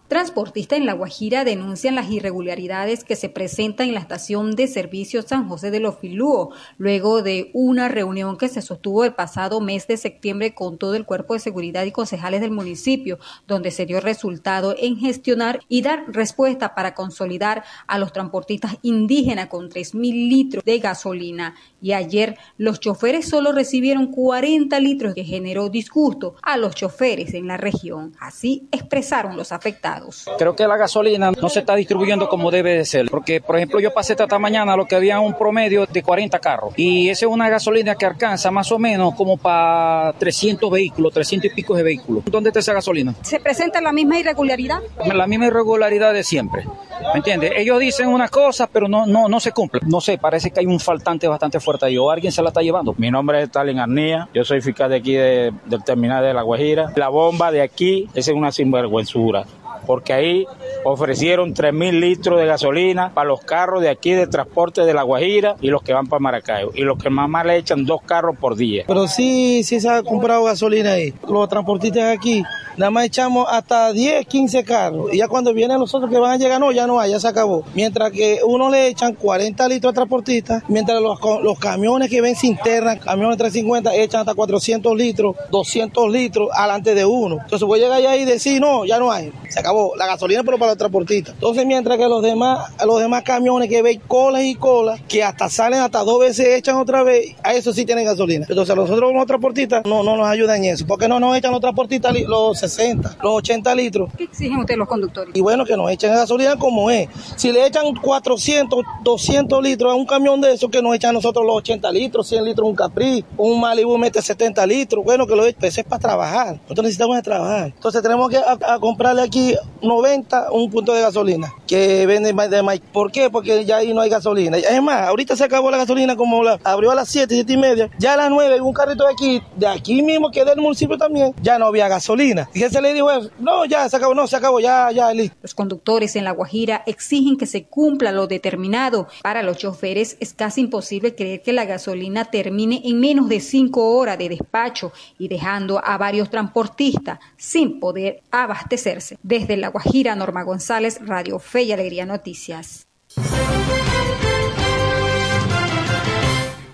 [0.08, 5.20] Transportistas en La Guajira denuncian las irregularidades que se presentan en la estación de servicio
[5.20, 9.86] San José de los Filúo, luego de una reunión que se sostuvo el pasado mes
[9.86, 14.00] de septiembre con todo el cuerpo de seguridad y concejales del municipio, donde se dio
[14.00, 20.64] resultado en gestionar y dar respuesta para consolidar a los transportistas indígenas con 3.000 litros
[20.64, 21.54] de gasolina.
[21.82, 27.46] Y ayer los choferes solo recibieron 40 litros, que generó disgusto a los choferes en
[27.46, 28.14] la región.
[28.18, 29.97] Así expresaron los afectados.
[30.38, 33.80] Creo que la gasolina no se está distribuyendo como debe de ser, porque por ejemplo
[33.80, 37.32] yo pasé esta mañana lo que había un promedio de 40 carros y esa es
[37.32, 41.82] una gasolina que alcanza más o menos como para 300 vehículos, 300 y pico de
[41.82, 42.24] vehículos.
[42.26, 43.14] ¿Dónde está esa gasolina?
[43.22, 44.80] ¿Se presenta la misma irregularidad?
[45.12, 46.64] La misma irregularidad de siempre.
[47.12, 47.52] ¿Me entiendes?
[47.56, 49.88] Ellos dicen unas cosas, pero no, no, no se cumplen.
[49.88, 52.60] No sé, parece que hay un faltante bastante fuerte ahí, o alguien se la está
[52.60, 52.94] llevando.
[52.98, 56.42] Mi nombre es Stalin Arnía, yo soy fiscal de aquí de, del terminal de La
[56.42, 56.92] Guajira.
[56.96, 59.44] La bomba de aquí es una sinvergüenzura
[59.88, 60.46] porque ahí
[60.84, 65.02] ofrecieron 3 mil litros de gasolina para los carros de aquí de transporte de La
[65.02, 66.72] Guajira y los que van para Maracaibo.
[66.74, 68.84] Y los que mamá le echan dos carros por día.
[68.86, 71.14] Pero sí, sí se ha comprado gasolina ahí.
[71.26, 72.44] Los transportistas aquí,
[72.76, 75.08] nada más echamos hasta 10, 15 carros.
[75.10, 77.20] Y ya cuando vienen los otros que van a llegar, no, ya no hay, ya
[77.20, 77.64] se acabó.
[77.74, 82.34] Mientras que uno le echan 40 litros al transportista, mientras los, los camiones que ven
[82.42, 87.38] internas, camiones 350, echan hasta 400 litros, 200 litros alante de uno.
[87.42, 89.77] Entonces voy a llegar allá y decir, no, ya no hay, se acabó.
[89.96, 91.34] La gasolina, pero para los transportistas.
[91.34, 95.48] Entonces, mientras que los demás, los demás camiones que ven colas y colas, que hasta
[95.48, 98.46] salen hasta dos veces, echan otra vez, a eso sí tienen gasolina.
[98.48, 100.86] Entonces, nosotros como transportistas no, no nos ayudan en eso.
[100.86, 104.10] porque no nos echan los transportistas los 60, los 80 litros?
[104.16, 105.34] ¿Qué exigen ustedes los conductores?
[105.34, 107.08] Y bueno, que nos echen gasolina como es.
[107.36, 111.44] Si le echan 400, 200 litros a un camión de esos, que nos echan nosotros
[111.44, 115.44] los 80 litros, 100 litros un Capri, un Malibu mete 70 litros, bueno, que lo
[115.44, 116.54] echen, pues es para trabajar.
[116.62, 117.66] Nosotros necesitamos trabajar.
[117.66, 122.62] Entonces tenemos que a, a comprarle aquí 90 un punto de gasolina que vende de
[122.62, 122.82] maíz.
[122.92, 123.30] ¿Por qué?
[123.30, 124.56] Porque ya ahí no hay gasolina.
[124.56, 127.56] Es más, ahorita se acabó la gasolina como la abrió a las 7, 7 y
[127.56, 127.90] media.
[127.98, 131.34] Ya a las 9, un carrito de aquí, de aquí mismo, que del municipio también,
[131.42, 132.48] ya no había gasolina.
[132.54, 135.36] Y se le dijo, no, ya se acabó, no, se acabó, ya, ya, listo.
[135.42, 139.08] Los conductores en La Guajira exigen que se cumpla lo determinado.
[139.22, 143.96] Para los choferes es casi imposible creer que la gasolina termine en menos de 5
[143.96, 149.18] horas de despacho y dejando a varios transportistas sin poder abastecerse.
[149.22, 152.86] Desde La Guajira, Norma González, Radio Fe y Alegría Noticias.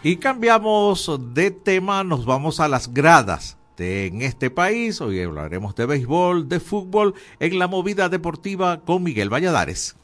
[0.03, 5.01] Y cambiamos de tema, nos vamos a las gradas de, en este país.
[5.01, 9.97] Hoy hablaremos de béisbol, de fútbol, en la movida deportiva con Miguel Valladares.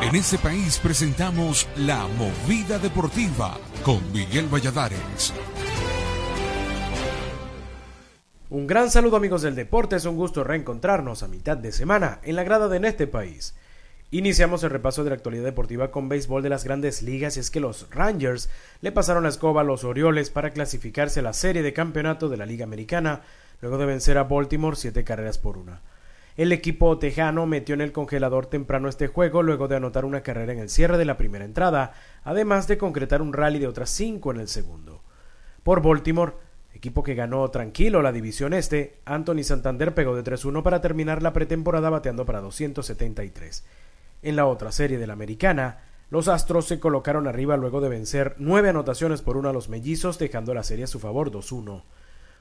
[0.00, 5.32] En este país presentamos la movida deportiva con Miguel Valladares.
[8.50, 12.34] Un gran saludo amigos del deporte, es un gusto reencontrarnos a mitad de semana en
[12.34, 13.54] la grada de En este país.
[14.10, 17.50] Iniciamos el repaso de la actualidad deportiva con béisbol de las grandes ligas y es
[17.50, 18.48] que los Rangers
[18.80, 22.38] le pasaron la escoba a los Orioles para clasificarse a la serie de campeonato de
[22.38, 23.20] la Liga Americana
[23.60, 25.82] luego de vencer a Baltimore siete carreras por una.
[26.38, 30.54] El equipo tejano metió en el congelador temprano este juego luego de anotar una carrera
[30.54, 31.92] en el cierre de la primera entrada,
[32.24, 35.02] además de concretar un rally de otras cinco en el segundo.
[35.64, 36.32] Por Baltimore,
[36.74, 41.32] equipo que ganó tranquilo la división este, Anthony Santander pegó de 3-1 para terminar la
[41.32, 43.64] pretemporada bateando para 273.
[44.22, 48.34] En la otra serie de la americana, los Astros se colocaron arriba luego de vencer
[48.38, 51.82] nueve anotaciones por uno a los mellizos, dejando la serie a su favor 2-1.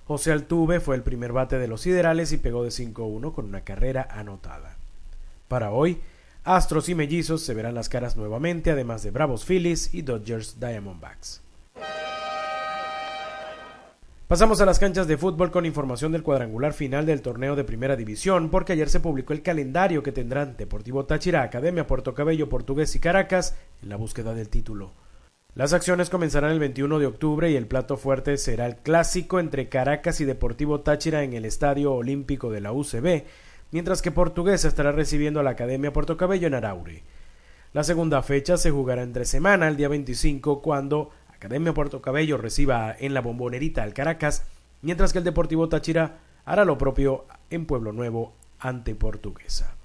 [0.06, 3.62] José Altuve fue el primer bate de los siderales y pegó de 5-1 con una
[3.62, 4.78] carrera anotada.
[5.50, 6.00] Para hoy,
[6.46, 11.42] Astros y mellizos se verán las caras nuevamente, además de Bravos Phillies y Dodgers Diamondbacks.
[14.28, 17.96] Pasamos a las canchas de fútbol con información del cuadrangular final del torneo de Primera
[17.96, 22.94] División, porque ayer se publicó el calendario que tendrán Deportivo Táchira, Academia Puerto Cabello, Portugués
[22.98, 24.92] y Caracas en la búsqueda del título.
[25.56, 29.70] Las acciones comenzarán el 21 de octubre y el plato fuerte será el clásico entre
[29.70, 33.24] Caracas y Deportivo Táchira en el Estadio Olímpico de la UCB,
[33.72, 37.04] mientras que Portugués estará recibiendo a la Academia Puerto Cabello en Araure.
[37.72, 42.96] La segunda fecha se jugará entre semana, el día 25, cuando Academia Puerto Cabello reciba
[42.98, 44.44] en la bombonerita al Caracas,
[44.82, 49.76] mientras que el Deportivo Táchira hará lo propio en Pueblo Nuevo ante Portuguesa.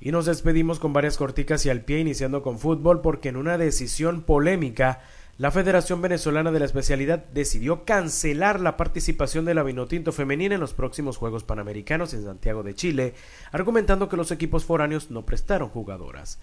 [0.00, 3.56] Y nos despedimos con varias corticas y al pie, iniciando con fútbol, porque en una
[3.56, 5.00] decisión polémica,
[5.38, 10.60] la Federación Venezolana de la Especialidad decidió cancelar la participación de la Vinotinto femenina en
[10.60, 13.14] los próximos Juegos Panamericanos en Santiago de Chile,
[13.52, 16.40] argumentando que los equipos foráneos no prestaron jugadoras.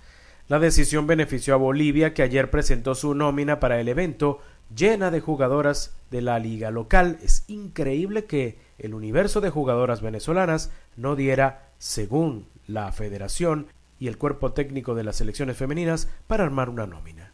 [0.50, 4.40] La decisión benefició a Bolivia, que ayer presentó su nómina para el evento,
[4.76, 7.18] llena de jugadoras de la liga local.
[7.24, 13.68] Es increíble que el universo de jugadoras venezolanas no diera, según la federación
[14.00, 17.32] y el cuerpo técnico de las selecciones femeninas, para armar una nómina.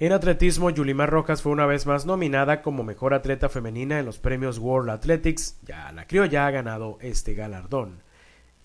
[0.00, 4.18] En atletismo, Yulimar Rojas fue una vez más nominada como mejor atleta femenina en los
[4.18, 5.58] premios World Athletics.
[5.64, 8.02] Ya la criolla ha ganado este galardón.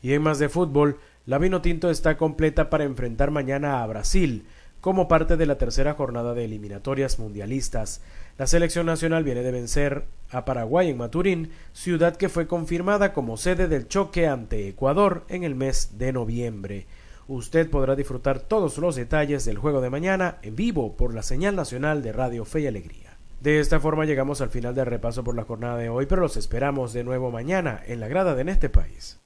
[0.01, 4.45] Y en más de fútbol, la Vinotinto está completa para enfrentar mañana a Brasil
[4.81, 8.01] como parte de la tercera jornada de eliminatorias mundialistas.
[8.37, 13.37] La selección nacional viene de vencer a Paraguay en Maturín, ciudad que fue confirmada como
[13.37, 16.87] sede del choque ante Ecuador en el mes de noviembre.
[17.29, 21.55] Usted podrá disfrutar todos los detalles del juego de mañana en vivo por la señal
[21.55, 23.17] nacional de Radio Fe y Alegría.
[23.39, 26.35] De esta forma llegamos al final del repaso por la jornada de hoy, pero los
[26.35, 29.21] esperamos de nuevo mañana en la grada de este país.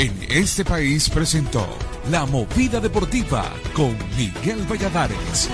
[0.00, 1.62] En este país presentó
[2.10, 3.44] La Movida Deportiva
[3.74, 5.50] con Miguel Valladares.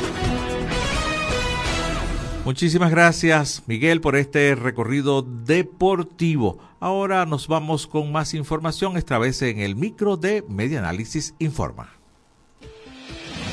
[2.45, 6.61] Muchísimas gracias, Miguel, por este recorrido deportivo.
[6.79, 11.91] Ahora nos vamos con más información, esta vez en el micro de Media Análisis Informa.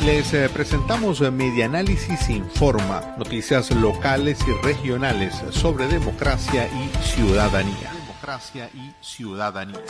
[0.05, 7.91] Les eh, presentamos eh, Media Análisis Informa, noticias locales y regionales sobre democracia y ciudadanía.
[7.93, 9.81] Democracia y ciudadanía.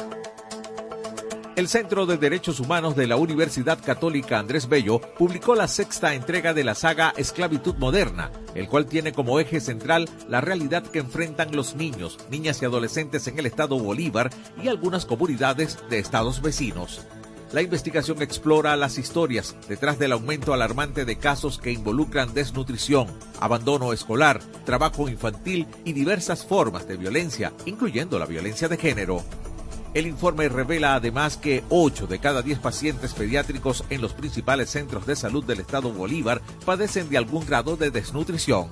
[1.56, 6.56] El Centro de Derechos Humanos de la Universidad Católica Andrés Bello publicó la sexta entrega
[6.56, 11.56] de la saga Esclavitud Moderna, el cual tiene como eje central la realidad que enfrentan
[11.56, 14.32] los niños, niñas y adolescentes en el estado Bolívar
[14.64, 17.06] y algunas comunidades de estados vecinos.
[17.52, 23.06] La investigación explora las historias detrás del aumento alarmante de casos que involucran desnutrición,
[23.40, 29.24] abandono escolar, trabajo infantil y diversas formas de violencia, incluyendo la violencia de género.
[29.94, 35.06] El informe revela además que 8 de cada 10 pacientes pediátricos en los principales centros
[35.06, 38.70] de salud del estado Bolívar padecen de algún grado de desnutrición.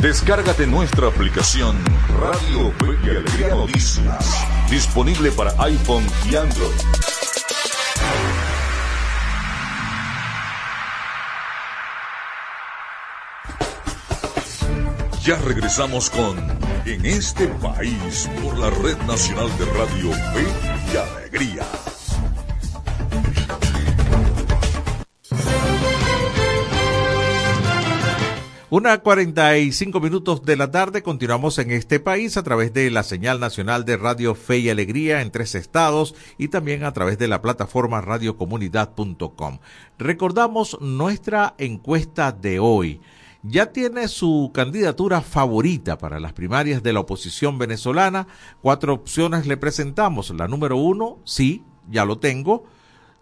[0.00, 1.76] Descárgate nuestra aplicación
[2.18, 6.70] Radio Fe y Alegría Noticias, disponible para iPhone y Android.
[15.22, 16.38] Ya regresamos con
[16.86, 20.46] En este país por la Red Nacional de Radio Fe
[20.94, 21.79] y Alegría.
[28.72, 33.40] Una 45 minutos de la tarde, continuamos en este país a través de la señal
[33.40, 37.42] nacional de Radio Fe y Alegría en tres estados y también a través de la
[37.42, 39.58] plataforma radiocomunidad.com.
[39.98, 43.00] Recordamos nuestra encuesta de hoy.
[43.42, 48.28] Ya tiene su candidatura favorita para las primarias de la oposición venezolana.
[48.62, 50.30] Cuatro opciones le presentamos.
[50.30, 52.62] La número uno, sí, ya lo tengo.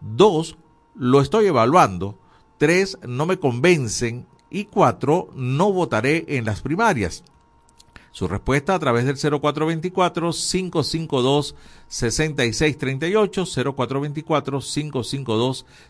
[0.02, 0.58] Dos,
[0.94, 2.18] lo estoy evaluando.
[2.58, 7.22] Tres, no me convencen y cuatro, no votaré en las primarias.
[8.10, 11.54] Su respuesta a través del 0424-552-6638,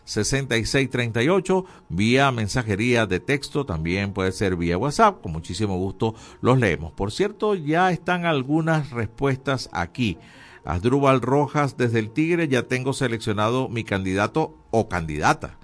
[0.05, 6.91] 0424-552-6638, vía mensajería de texto, también puede ser vía WhatsApp, con muchísimo gusto los leemos.
[6.91, 10.19] Por cierto, ya están algunas respuestas aquí.
[10.65, 15.57] Asdrúbal Rojas desde el Tigre, ya tengo seleccionado mi candidato o candidata.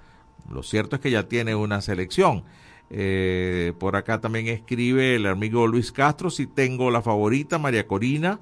[0.50, 2.44] Lo cierto es que ya tiene una selección.
[2.90, 8.38] Eh, por acá también escribe el amigo Luis Castro, si tengo la favorita, María Corina,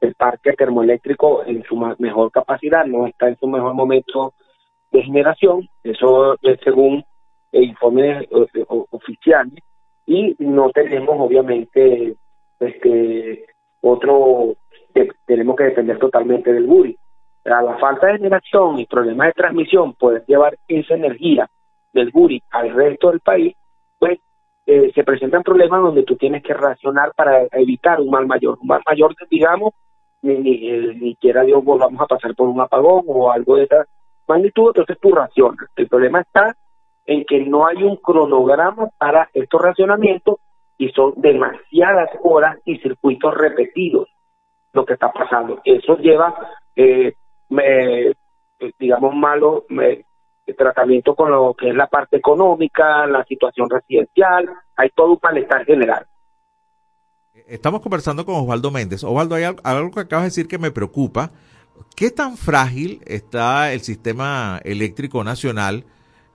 [0.00, 4.32] el parque termoeléctrico en su mejor capacidad, no está en su mejor momento
[4.92, 5.68] de generación.
[5.82, 7.04] Eso es según
[7.52, 9.58] informes eh, oficiales.
[10.06, 12.16] Y no tenemos, obviamente,
[12.58, 13.46] este
[13.80, 14.54] otro
[14.94, 16.96] que tenemos que depender totalmente del BURI.
[17.46, 21.48] A la falta de generación y problemas de transmisión, poder llevar esa energía
[21.92, 23.54] del BURI al resto del país,
[24.00, 24.18] pues
[24.66, 28.58] eh, se presentan problemas donde tú tienes que racionar para evitar un mal mayor.
[28.60, 29.72] Un mal mayor, digamos,
[30.22, 33.64] ni, ni, eh, ni quiera Dios volvamos a pasar por un apagón o algo de
[33.64, 33.84] esa
[34.26, 35.68] magnitud, entonces tú racionas.
[35.76, 36.56] El problema está
[37.06, 40.36] en que no hay un cronograma para estos racionamientos
[40.78, 44.08] y son demasiadas horas y circuitos repetidos
[44.72, 45.60] lo que está pasando.
[45.64, 46.34] Eso lleva,
[46.76, 47.14] eh,
[47.48, 48.14] me- eh,
[48.78, 50.04] digamos, malo me-
[50.56, 55.64] tratamiento con lo que es la parte económica, la situación residencial, hay todo un malestar
[55.64, 56.06] general.
[57.46, 59.02] Estamos conversando con Osvaldo Méndez.
[59.04, 61.30] Osvaldo, hay al- algo que acabas de decir que me preocupa.
[61.96, 65.84] ¿Qué tan frágil está el sistema eléctrico nacional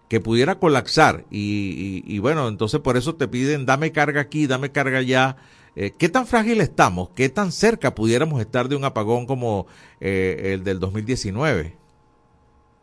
[0.10, 1.26] que pudiera colapsar?
[1.30, 5.38] Y bueno, entonces por eso te piden, dame carga aquí, dame carga allá.
[5.76, 7.10] Eh, ¿Qué tan frágil estamos?
[7.10, 9.68] ¿Qué tan cerca pudiéramos estar de un apagón como
[10.00, 11.76] eh, el del 2019?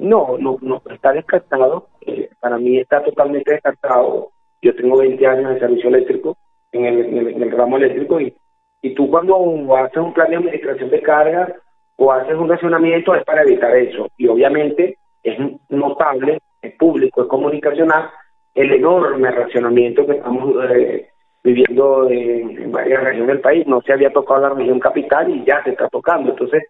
[0.03, 1.86] No, no, no, está descartado.
[2.00, 4.30] Eh, para mí está totalmente descartado.
[4.61, 6.36] Yo tengo 20 años de servicio eléctrico,
[6.72, 8.34] en el, en el, en el ramo eléctrico, y,
[8.82, 9.36] y tú cuando
[9.76, 11.55] haces un plan de administración de carga
[11.96, 14.09] o haces un racionamiento es para evitar eso.
[14.16, 15.38] Y obviamente es
[15.68, 18.11] notable, es público, es comunicacional,
[18.55, 21.11] el enorme racionamiento que estamos eh,
[21.44, 23.66] viviendo en, en varias regiones del país.
[23.68, 26.30] No se había tocado la región capital y ya se está tocando.
[26.30, 26.64] Entonces,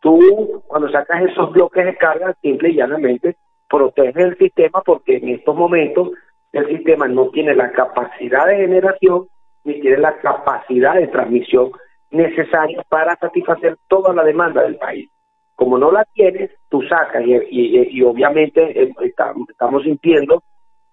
[0.00, 3.36] tú cuando sacas esos bloques de carga, simple y llanamente
[3.68, 6.10] proteges el sistema porque en estos momentos
[6.52, 9.26] el sistema no tiene la capacidad de generación
[9.64, 11.72] ni tiene la capacidad de transmisión
[12.10, 15.10] necesaria para satisfacer toda la demanda del país.
[15.54, 20.42] Como no la tienes, tú sacas y obviamente eh, está- estamos sintiendo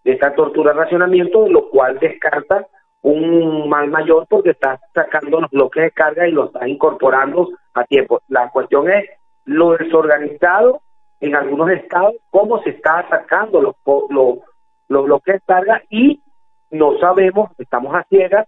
[0.03, 2.67] esta tortura de racionamiento, lo cual descarta
[3.05, 7.83] un mal mayor porque estás sacando los bloques de carga y los estás incorporando a
[7.83, 8.21] tiempo.
[8.29, 9.07] La cuestión es
[9.43, 10.81] lo desorganizado
[11.19, 13.75] en algunos estados, cómo se está sacando los,
[14.09, 14.39] los,
[14.87, 16.23] los bloques de carga y
[16.71, 18.47] no sabemos, estamos a ciegas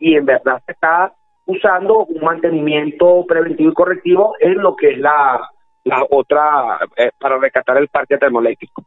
[0.00, 1.12] y en verdad se está
[1.46, 5.48] usando un mantenimiento preventivo y correctivo en lo que es la,
[5.84, 8.82] la otra, eh, para rescatar el parque termoeléctrico.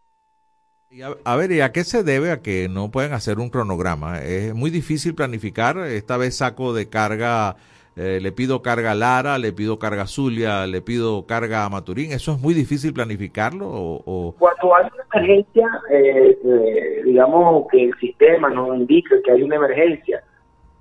[1.25, 4.21] A ver, ¿y a qué se debe a que no pueden hacer un cronograma?
[4.21, 5.77] Es muy difícil planificar.
[5.77, 7.55] Esta vez saco de carga,
[7.95, 11.69] eh, le pido carga a Lara, le pido carga a Zulia, le pido carga a
[11.69, 12.13] Maturín.
[12.13, 13.67] ¿Eso es muy difícil planificarlo?
[13.69, 19.31] O, o- Cuando hay una emergencia, eh, eh, digamos que el sistema nos indica que
[19.31, 20.23] hay una emergencia,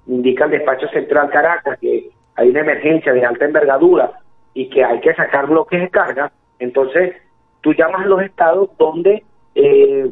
[0.06, 4.20] indica el despacho central Caracas que hay una emergencia de alta envergadura
[4.54, 7.14] y que hay que sacar bloques de carga, entonces
[7.60, 9.24] tú llamas a los estados donde
[9.56, 10.10] eh,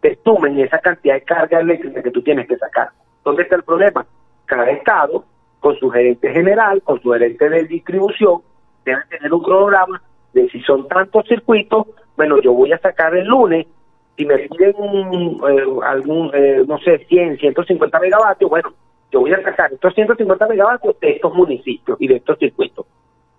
[0.00, 2.90] te sumen esa cantidad de carga eléctrica que tú tienes que sacar.
[3.24, 4.06] ¿Dónde está el problema?
[4.44, 5.24] Cada estado,
[5.58, 8.40] con su gerente general, con su gerente de distribución,
[8.84, 10.00] debe tener un cronograma
[10.32, 13.66] de si son tantos circuitos, bueno, yo voy a sacar el lunes,
[14.16, 18.72] si me piden eh, algún, eh, no sé, 100, 150 megavatios, bueno,
[19.10, 22.86] yo voy a sacar estos 150 megavatios de estos municipios y de estos circuitos.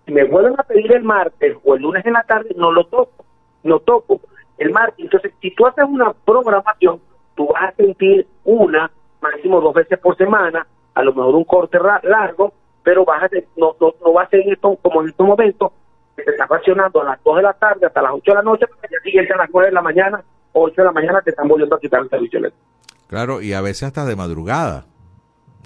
[0.04, 2.84] Si me vuelven a pedir el martes o el lunes en la tarde, no lo
[2.84, 3.24] toco,
[3.62, 4.20] no toco
[4.58, 5.04] el martes.
[5.04, 7.00] Entonces, si tú haces una programación,
[7.34, 8.90] tú vas a sentir una,
[9.20, 12.52] máximo dos veces por semana, a lo mejor un corte largo,
[12.82, 15.72] pero vas a, no, no, no va a ser en esto, como en estos momentos,
[16.16, 18.42] que te estás racionando a las 2 de la tarde hasta las 8 de la
[18.42, 21.30] noche, para el siguiente a las 9 de la mañana, 8 de la mañana te
[21.30, 22.66] están volviendo a quitar el servicio eléctrico,
[23.06, 24.86] claro, y a veces hasta de madrugada.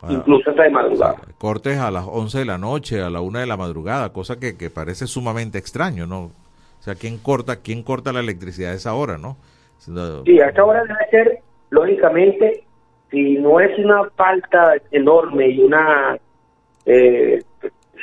[0.03, 1.17] Ah, incluso hasta de madrugada.
[1.39, 4.57] cortes a las 11 de la noche, a la 1 de la madrugada, cosa que,
[4.57, 6.33] que parece sumamente extraño, ¿no?
[6.83, 9.37] O sea, ¿quién corta, quién corta la electricidad a esa hora, no?
[10.25, 11.39] Sí, a esta hora debe ser,
[11.71, 12.65] lógicamente,
[13.09, 16.19] si no es una falta enorme y una
[16.85, 17.41] eh,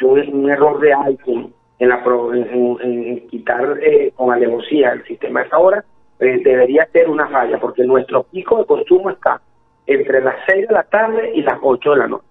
[0.01, 2.01] un, un error de alguien en, la,
[2.33, 5.83] en, en- en quitar eh, con alevosía el sistema a esa hora,
[6.21, 9.41] eh, debería ser una falla, porque nuestro pico de consumo está
[9.87, 12.25] entre las 6 de la tarde y las 8 de la noche.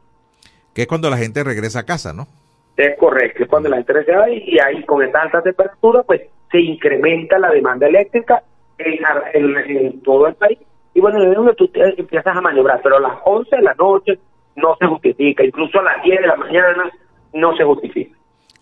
[0.73, 2.27] Que es cuando la gente regresa a casa, ¿no?
[2.75, 6.23] Es correcto, es cuando la gente va y, y ahí con esta alta temperatura pues
[6.51, 8.43] se incrementa la demanda eléctrica
[8.79, 8.99] en,
[9.35, 10.59] en- en todo el país
[10.95, 13.75] y bueno, es donde tú te- empiezas a maniobrar, pero a las 11 de la
[13.75, 14.19] noche
[14.57, 16.91] no se justifica, incluso a las 10 de la mañana
[17.35, 18.18] no se justifica.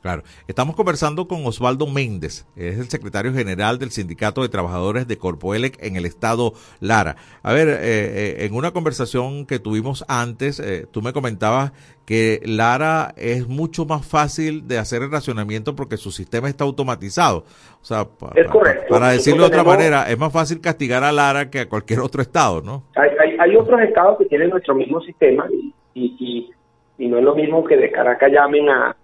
[0.07, 0.22] Claro.
[0.46, 5.82] Estamos conversando con Osvaldo Méndez, es el secretario general del Sindicato de Trabajadores de Corpoelec
[5.82, 7.16] en el estado Lara.
[7.42, 11.72] A ver, eh, eh, en una conversación que tuvimos antes, eh, tú me comentabas
[12.04, 17.38] que Lara es mucho más fácil de hacer el racionamiento porque su sistema está automatizado.
[17.82, 18.86] O sea, pa- Es correcto.
[18.88, 22.22] para decirlo de otra manera, es más fácil castigar a Lara que a cualquier otro
[22.22, 22.84] estado, ¿no?
[22.94, 25.74] Hay, hay, hay otros estados que tienen nuestro mismo sistema y,
[26.20, 26.50] y,
[26.96, 28.96] y no es lo mismo que de Caracas llamen a,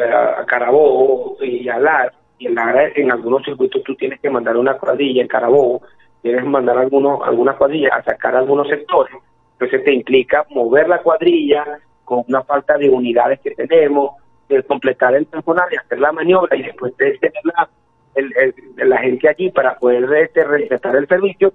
[0.00, 2.12] a, a Carabobo y a Lara.
[2.38, 5.82] Y en Lara, en algunos circuitos tú tienes que mandar una cuadrilla, en Carabobo
[6.22, 9.14] tienes que mandar algunos, algunas cuadrillas a sacar algunos sectores.
[9.52, 11.64] Entonces te implica mover la cuadrilla
[12.04, 14.10] con una falta de unidades que tenemos,
[14.48, 17.68] de completar el personal y hacer la maniobra y después de tener la,
[18.14, 21.52] el, el- la gente allí para poder este, respetar el servicio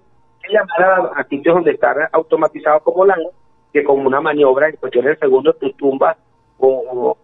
[0.49, 3.15] y llamar a, a sitios donde está automatizado como la
[3.71, 6.17] que con una maniobra en cuestión de segundos tú tumbas
[6.57, 7.15] o,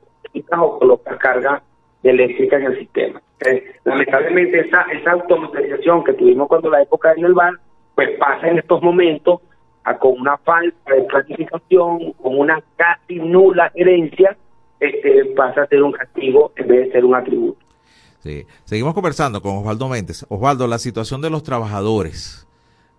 [0.57, 1.61] o colocas carga
[2.03, 3.21] eléctrica en el sistema.
[3.83, 7.53] Lamentablemente esa, esa automatización que tuvimos cuando la época en el bar,
[7.95, 9.41] pues pasa en estos momentos
[9.83, 14.35] a con una falta de planificación, con una casi nula gerencia,
[14.79, 17.59] este, pasa a ser un castigo en vez de ser un atributo.
[18.19, 18.45] Sí.
[18.65, 20.25] Seguimos conversando con Osvaldo Méndez.
[20.29, 22.47] Osvaldo, la situación de los trabajadores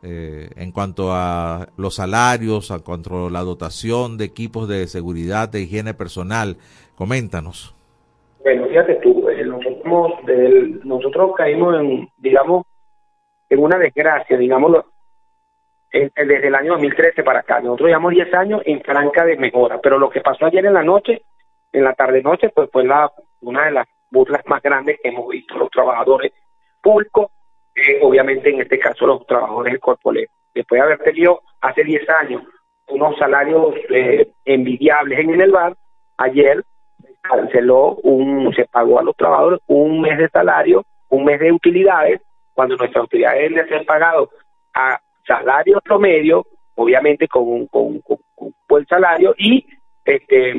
[0.03, 5.49] eh, en cuanto a los salarios, en cuanto a la dotación de equipos de seguridad,
[5.49, 6.57] de higiene personal,
[6.99, 7.73] coméntanos.
[8.43, 9.45] Bueno, fíjate tú, eh,
[10.85, 12.67] nosotros, caímos en, digamos,
[13.49, 14.85] en una desgracia, digámoslo,
[15.93, 17.61] desde el año 2013 para acá.
[17.61, 20.83] Nosotros llevamos 10 años en franca de mejora, pero lo que pasó ayer en la
[20.83, 21.23] noche,
[21.73, 25.57] en la tarde-noche, pues fue la, una de las burlas más grandes que hemos visto
[25.57, 26.33] los trabajadores
[26.83, 27.31] públicos,
[27.77, 30.29] eh, obviamente en este caso los trabajadores del Corpolet.
[30.53, 32.43] Después de haber tenido hace 10 años
[32.89, 35.77] unos salarios eh, envidiables en el bar,
[36.17, 36.65] ayer
[37.29, 42.20] canceló un, se pagó a los trabajadores un mes de salario, un mes de utilidades,
[42.55, 44.31] cuando nuestras utilidades deben de ser pagados
[44.74, 48.18] a salario promedio, obviamente con con, con
[48.68, 49.64] buen salario y
[50.05, 50.53] este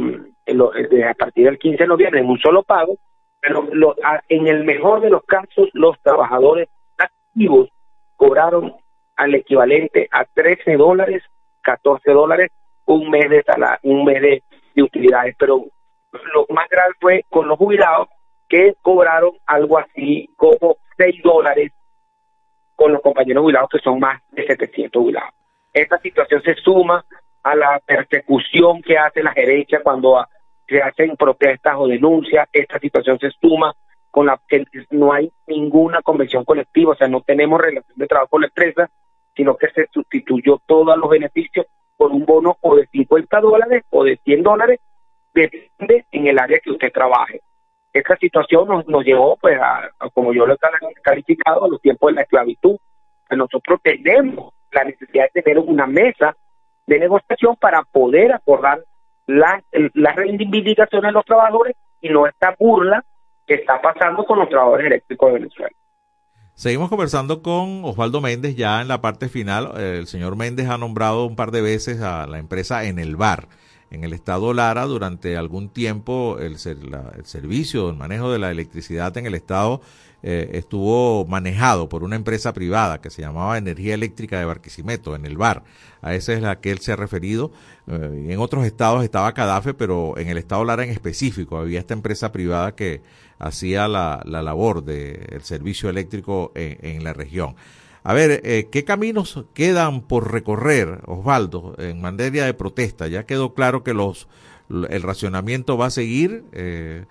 [1.08, 2.96] a partir del 15 de noviembre en un solo pago,
[3.42, 6.68] pero lo- a- en el mejor de los casos los trabajadores
[6.98, 7.70] activos
[8.16, 8.74] cobraron
[9.16, 11.24] al equivalente a 13 dólares,
[11.62, 12.52] 14 dólares
[12.86, 14.44] un mes de sala- un mes de
[14.82, 15.66] utilidades, pero
[16.12, 18.08] lo más grave fue con los jubilados
[18.48, 21.72] que cobraron algo así como 6 dólares
[22.76, 25.34] con los compañeros jubilados que son más de 700 jubilados.
[25.74, 27.06] Esta situación se suma
[27.44, 30.26] a la persecución que hace la gerencia cuando
[30.68, 32.48] se hacen protestas o denuncias.
[32.52, 33.74] Esta situación se suma
[34.12, 38.30] con la que no hay ninguna convención colectiva, o sea, no tenemos relación de trabajo
[38.30, 38.90] con la empresa,
[39.36, 44.04] sino que se sustituyó todos los beneficios por un bono o de 50 dólares o
[44.04, 44.80] de 100 dólares,
[45.34, 47.42] depende en el área que usted trabaje.
[47.92, 50.58] Esta situación nos, nos llevó, pues, a, como yo lo he
[51.02, 52.78] calificado, a los tiempos de la esclavitud.
[53.28, 56.36] Pues nosotros tenemos la necesidad de tener una mesa
[56.86, 58.84] de negociación para poder acordar
[59.28, 59.64] las
[59.94, 63.06] las reivindicaciones de los trabajadores y no esta burla
[63.46, 65.76] que está pasando con los trabajadores eléctricos de Venezuela.
[66.54, 69.72] Seguimos conversando con Osvaldo Méndez ya en la parte final.
[69.78, 73.48] El señor Méndez ha nombrado un par de veces a la empresa en el bar.
[73.92, 79.26] En el estado Lara, durante algún tiempo, el, servicio, el manejo de la electricidad en
[79.26, 79.82] el estado
[80.22, 85.26] eh, estuvo manejado por una empresa privada que se llamaba Energía Eléctrica de Barquisimeto, en
[85.26, 85.64] el bar.
[86.02, 87.52] A esa es la que él se ha referido.
[87.88, 91.96] Eh, en otros estados estaba Cadafe, pero en el estado Lara en específico había esta
[91.96, 93.02] empresa privada que
[93.40, 97.56] hacía la, la labor del servicio eléctrico en la región.
[98.04, 103.08] A ver, eh, ¿qué caminos quedan por recorrer, Osvaldo, en materia de protesta?
[103.08, 104.28] Ya quedó claro que los
[104.70, 106.44] el racionamiento va a seguir.
[106.54, 107.06] eh,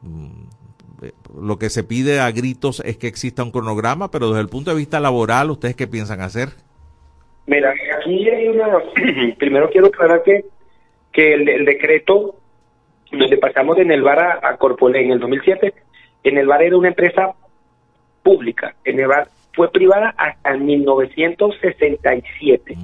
[0.00, 4.40] mm, eh, lo que se pide a gritos es que exista un cronograma, pero desde
[4.40, 6.50] el punto de vista laboral, ¿ustedes qué piensan hacer?
[7.46, 8.68] Mira, aquí hay una.
[9.38, 10.44] Primero quiero aclarar que,
[11.12, 12.36] que el, el decreto
[13.10, 14.58] donde pasamos de Nelvar a, a
[14.94, 15.74] en el 2007,
[16.24, 17.34] Enelvar era una empresa
[18.22, 18.74] pública.
[18.84, 22.74] Enelvar fue privada hasta el 1967.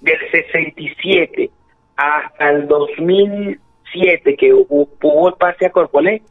[0.00, 1.50] Del 67
[1.96, 6.22] hasta el 2007 que hubo, hubo el pase a Corpolé,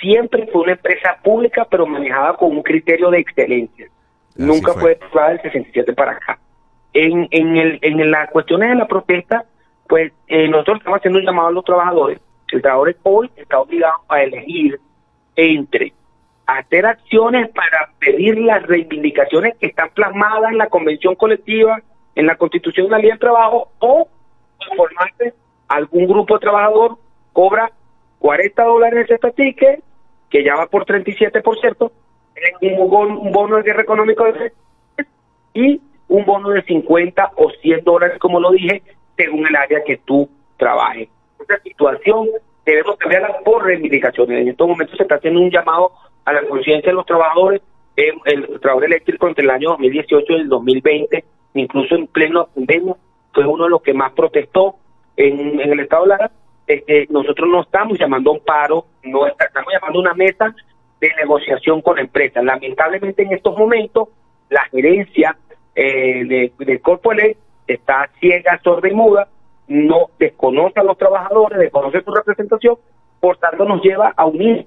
[0.00, 3.88] siempre fue una empresa pública, pero manejada con un criterio de excelencia.
[4.36, 6.38] Nunca fue privada del 67 para acá.
[6.92, 9.44] En, en, el, en las cuestiones de la protesta,
[9.88, 12.20] pues eh, nosotros estamos haciendo un llamado a los trabajadores.
[12.52, 14.80] El trabajador hoy está obligado a elegir
[15.36, 15.92] entre
[16.48, 21.82] hacer acciones para pedir las reivindicaciones que están plasmadas en la convención colectiva,
[22.14, 24.08] en la constitución de la ley del trabajo, o
[24.74, 25.34] formarse
[25.68, 26.96] algún grupo trabajador
[27.34, 27.70] cobra
[28.20, 29.82] 40 dólares este ticket,
[30.30, 31.92] que ya va por 37 por cierto,
[32.62, 34.52] un bono de guerra económico de
[35.52, 38.82] y un bono de 50 o 100 dólares, como lo dije,
[39.18, 40.26] según el área que tú
[40.56, 41.10] trabajes.
[41.40, 42.28] Esta situación
[42.64, 44.40] debemos cambiarla por reivindicaciones.
[44.40, 45.92] En estos momentos se está haciendo un llamado
[46.28, 47.62] a la conciencia de los trabajadores,
[47.96, 51.24] eh, el trabajador eléctrico entre el año 2018 y el 2020,
[51.54, 52.94] incluso en pleno pandemia,
[53.32, 54.76] fue uno de los que más protestó
[55.16, 56.30] en, el estado de Lara.
[56.66, 60.54] Este, nosotros no estamos llamando a un paro, no estamos llamando a una mesa
[61.00, 62.42] de negociación con la empresa.
[62.42, 64.08] Lamentablemente en estos momentos
[64.50, 65.34] la gerencia
[65.74, 69.28] eh, de, de Corpoelec está ciega, sorda y muda,
[69.66, 72.76] no desconoce a los trabajadores, desconoce su representación,
[73.18, 74.66] por tanto nos lleva a unir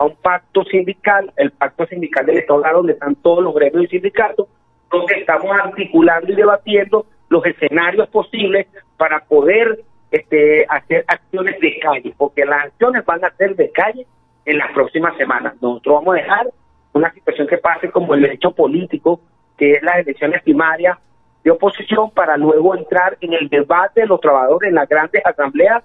[0.00, 3.88] a un pacto sindical, el pacto sindical del Estado donde están todos los gremios y
[3.88, 4.48] sindicatos,
[4.90, 12.14] donde estamos articulando y debatiendo los escenarios posibles para poder este, hacer acciones de calle,
[12.16, 14.06] porque las acciones van a ser de calle
[14.46, 15.54] en las próximas semanas.
[15.60, 16.46] Nosotros vamos a dejar
[16.94, 19.20] una situación que pase como el hecho político,
[19.58, 20.96] que es las elecciones primarias
[21.44, 25.84] de oposición para luego entrar en el debate de los trabajadores en las grandes asambleas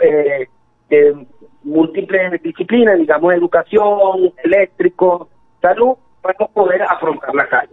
[0.00, 0.46] eh,
[0.88, 1.26] de
[1.64, 5.28] múltiples disciplinas, digamos educación, eléctrico,
[5.60, 7.67] salud, para poder afrontar la calle.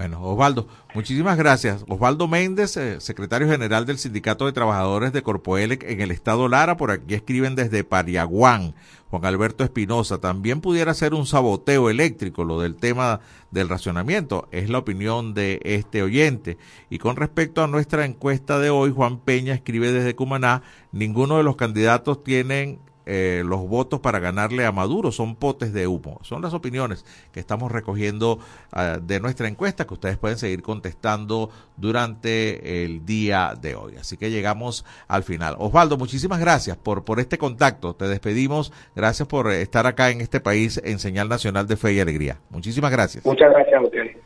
[0.00, 1.84] Bueno, Osvaldo, muchísimas gracias.
[1.86, 6.78] Osvaldo Méndez, eh, secretario general del Sindicato de Trabajadores de Corpoelec en el estado Lara,
[6.78, 8.74] por aquí escriben desde Pariaguán.
[9.10, 13.20] Juan Alberto Espinosa, también pudiera ser un saboteo eléctrico lo del tema
[13.50, 16.56] del racionamiento, es la opinión de este oyente.
[16.88, 21.42] Y con respecto a nuestra encuesta de hoy, Juan Peña escribe desde Cumaná, ninguno de
[21.42, 22.78] los candidatos tienen
[23.12, 26.20] eh, los votos para ganarle a Maduro son potes de humo.
[26.22, 28.38] Son las opiniones que estamos recogiendo
[28.70, 33.96] ah, de nuestra encuesta que ustedes pueden seguir contestando durante el día de hoy.
[33.96, 35.56] Así que llegamos al final.
[35.58, 37.96] Osvaldo, muchísimas gracias por, por este contacto.
[37.96, 38.72] Te despedimos.
[38.94, 42.38] Gracias por estar acá en este país en Señal Nacional de Fe y Alegría.
[42.48, 43.26] Muchísimas gracias.
[43.26, 44.16] Muchas gracias a ustedes.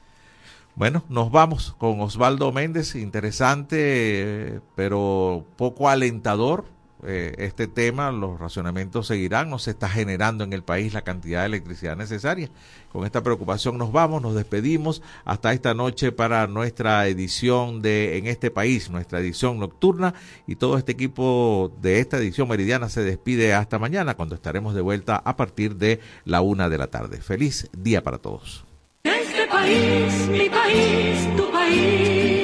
[0.74, 6.73] Bueno, nos vamos con Osvaldo Méndez, interesante, pero poco alentador
[7.06, 11.40] eh, este tema, los racionamientos seguirán, no se está generando en el país la cantidad
[11.40, 12.50] de electricidad necesaria.
[12.92, 18.26] Con esta preocupación nos vamos, nos despedimos hasta esta noche para nuestra edición de En
[18.26, 20.14] este país, nuestra edición nocturna
[20.46, 24.80] y todo este equipo de esta edición meridiana se despide hasta mañana cuando estaremos de
[24.80, 27.20] vuelta a partir de la una de la tarde.
[27.20, 28.64] Feliz día para todos.
[29.04, 32.43] Este país, mi país, tu país.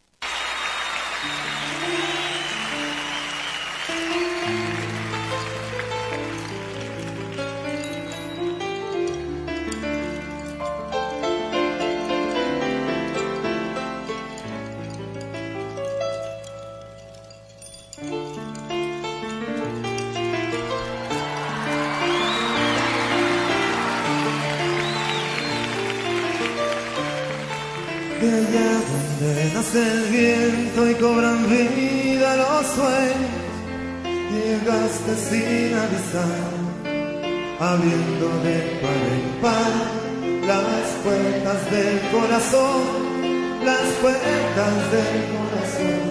[44.91, 46.03] Del corazón,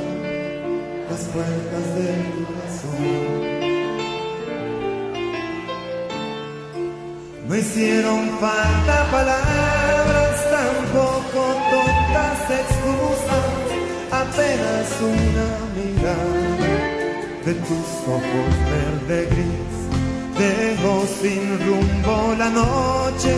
[1.11, 3.61] las puertas del corazón.
[7.47, 13.51] No hicieron falta palabras, tampoco tontas excusas,
[14.23, 16.51] apenas una mirada
[17.45, 19.77] de tus ojos verde gris.
[20.39, 23.33] Dejó sin rumbo la noche,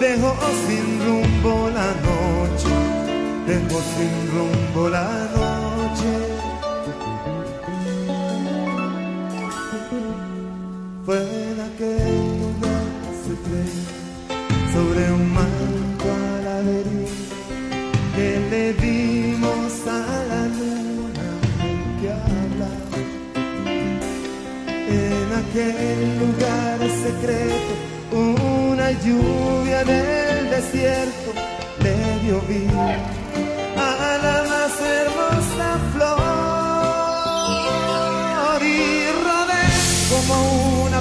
[0.00, 0.36] dejó
[0.66, 2.81] sin rumbo la noche,
[3.46, 5.31] dejó sin rumbo la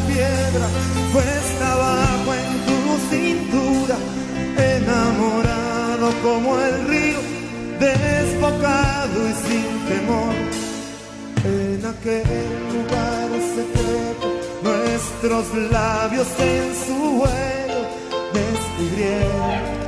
[0.08, 0.68] piedra
[1.14, 2.80] puesta abajo en tu
[3.10, 3.98] cintura,
[4.58, 7.20] enamorado como el río,
[7.80, 10.36] desbocado y sin temor.
[11.44, 12.24] En aquel
[12.74, 14.28] lugar secreto,
[14.64, 17.82] nuestros labios en su vuelo
[18.34, 19.81] descubrieron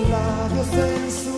[0.00, 1.31] labios en su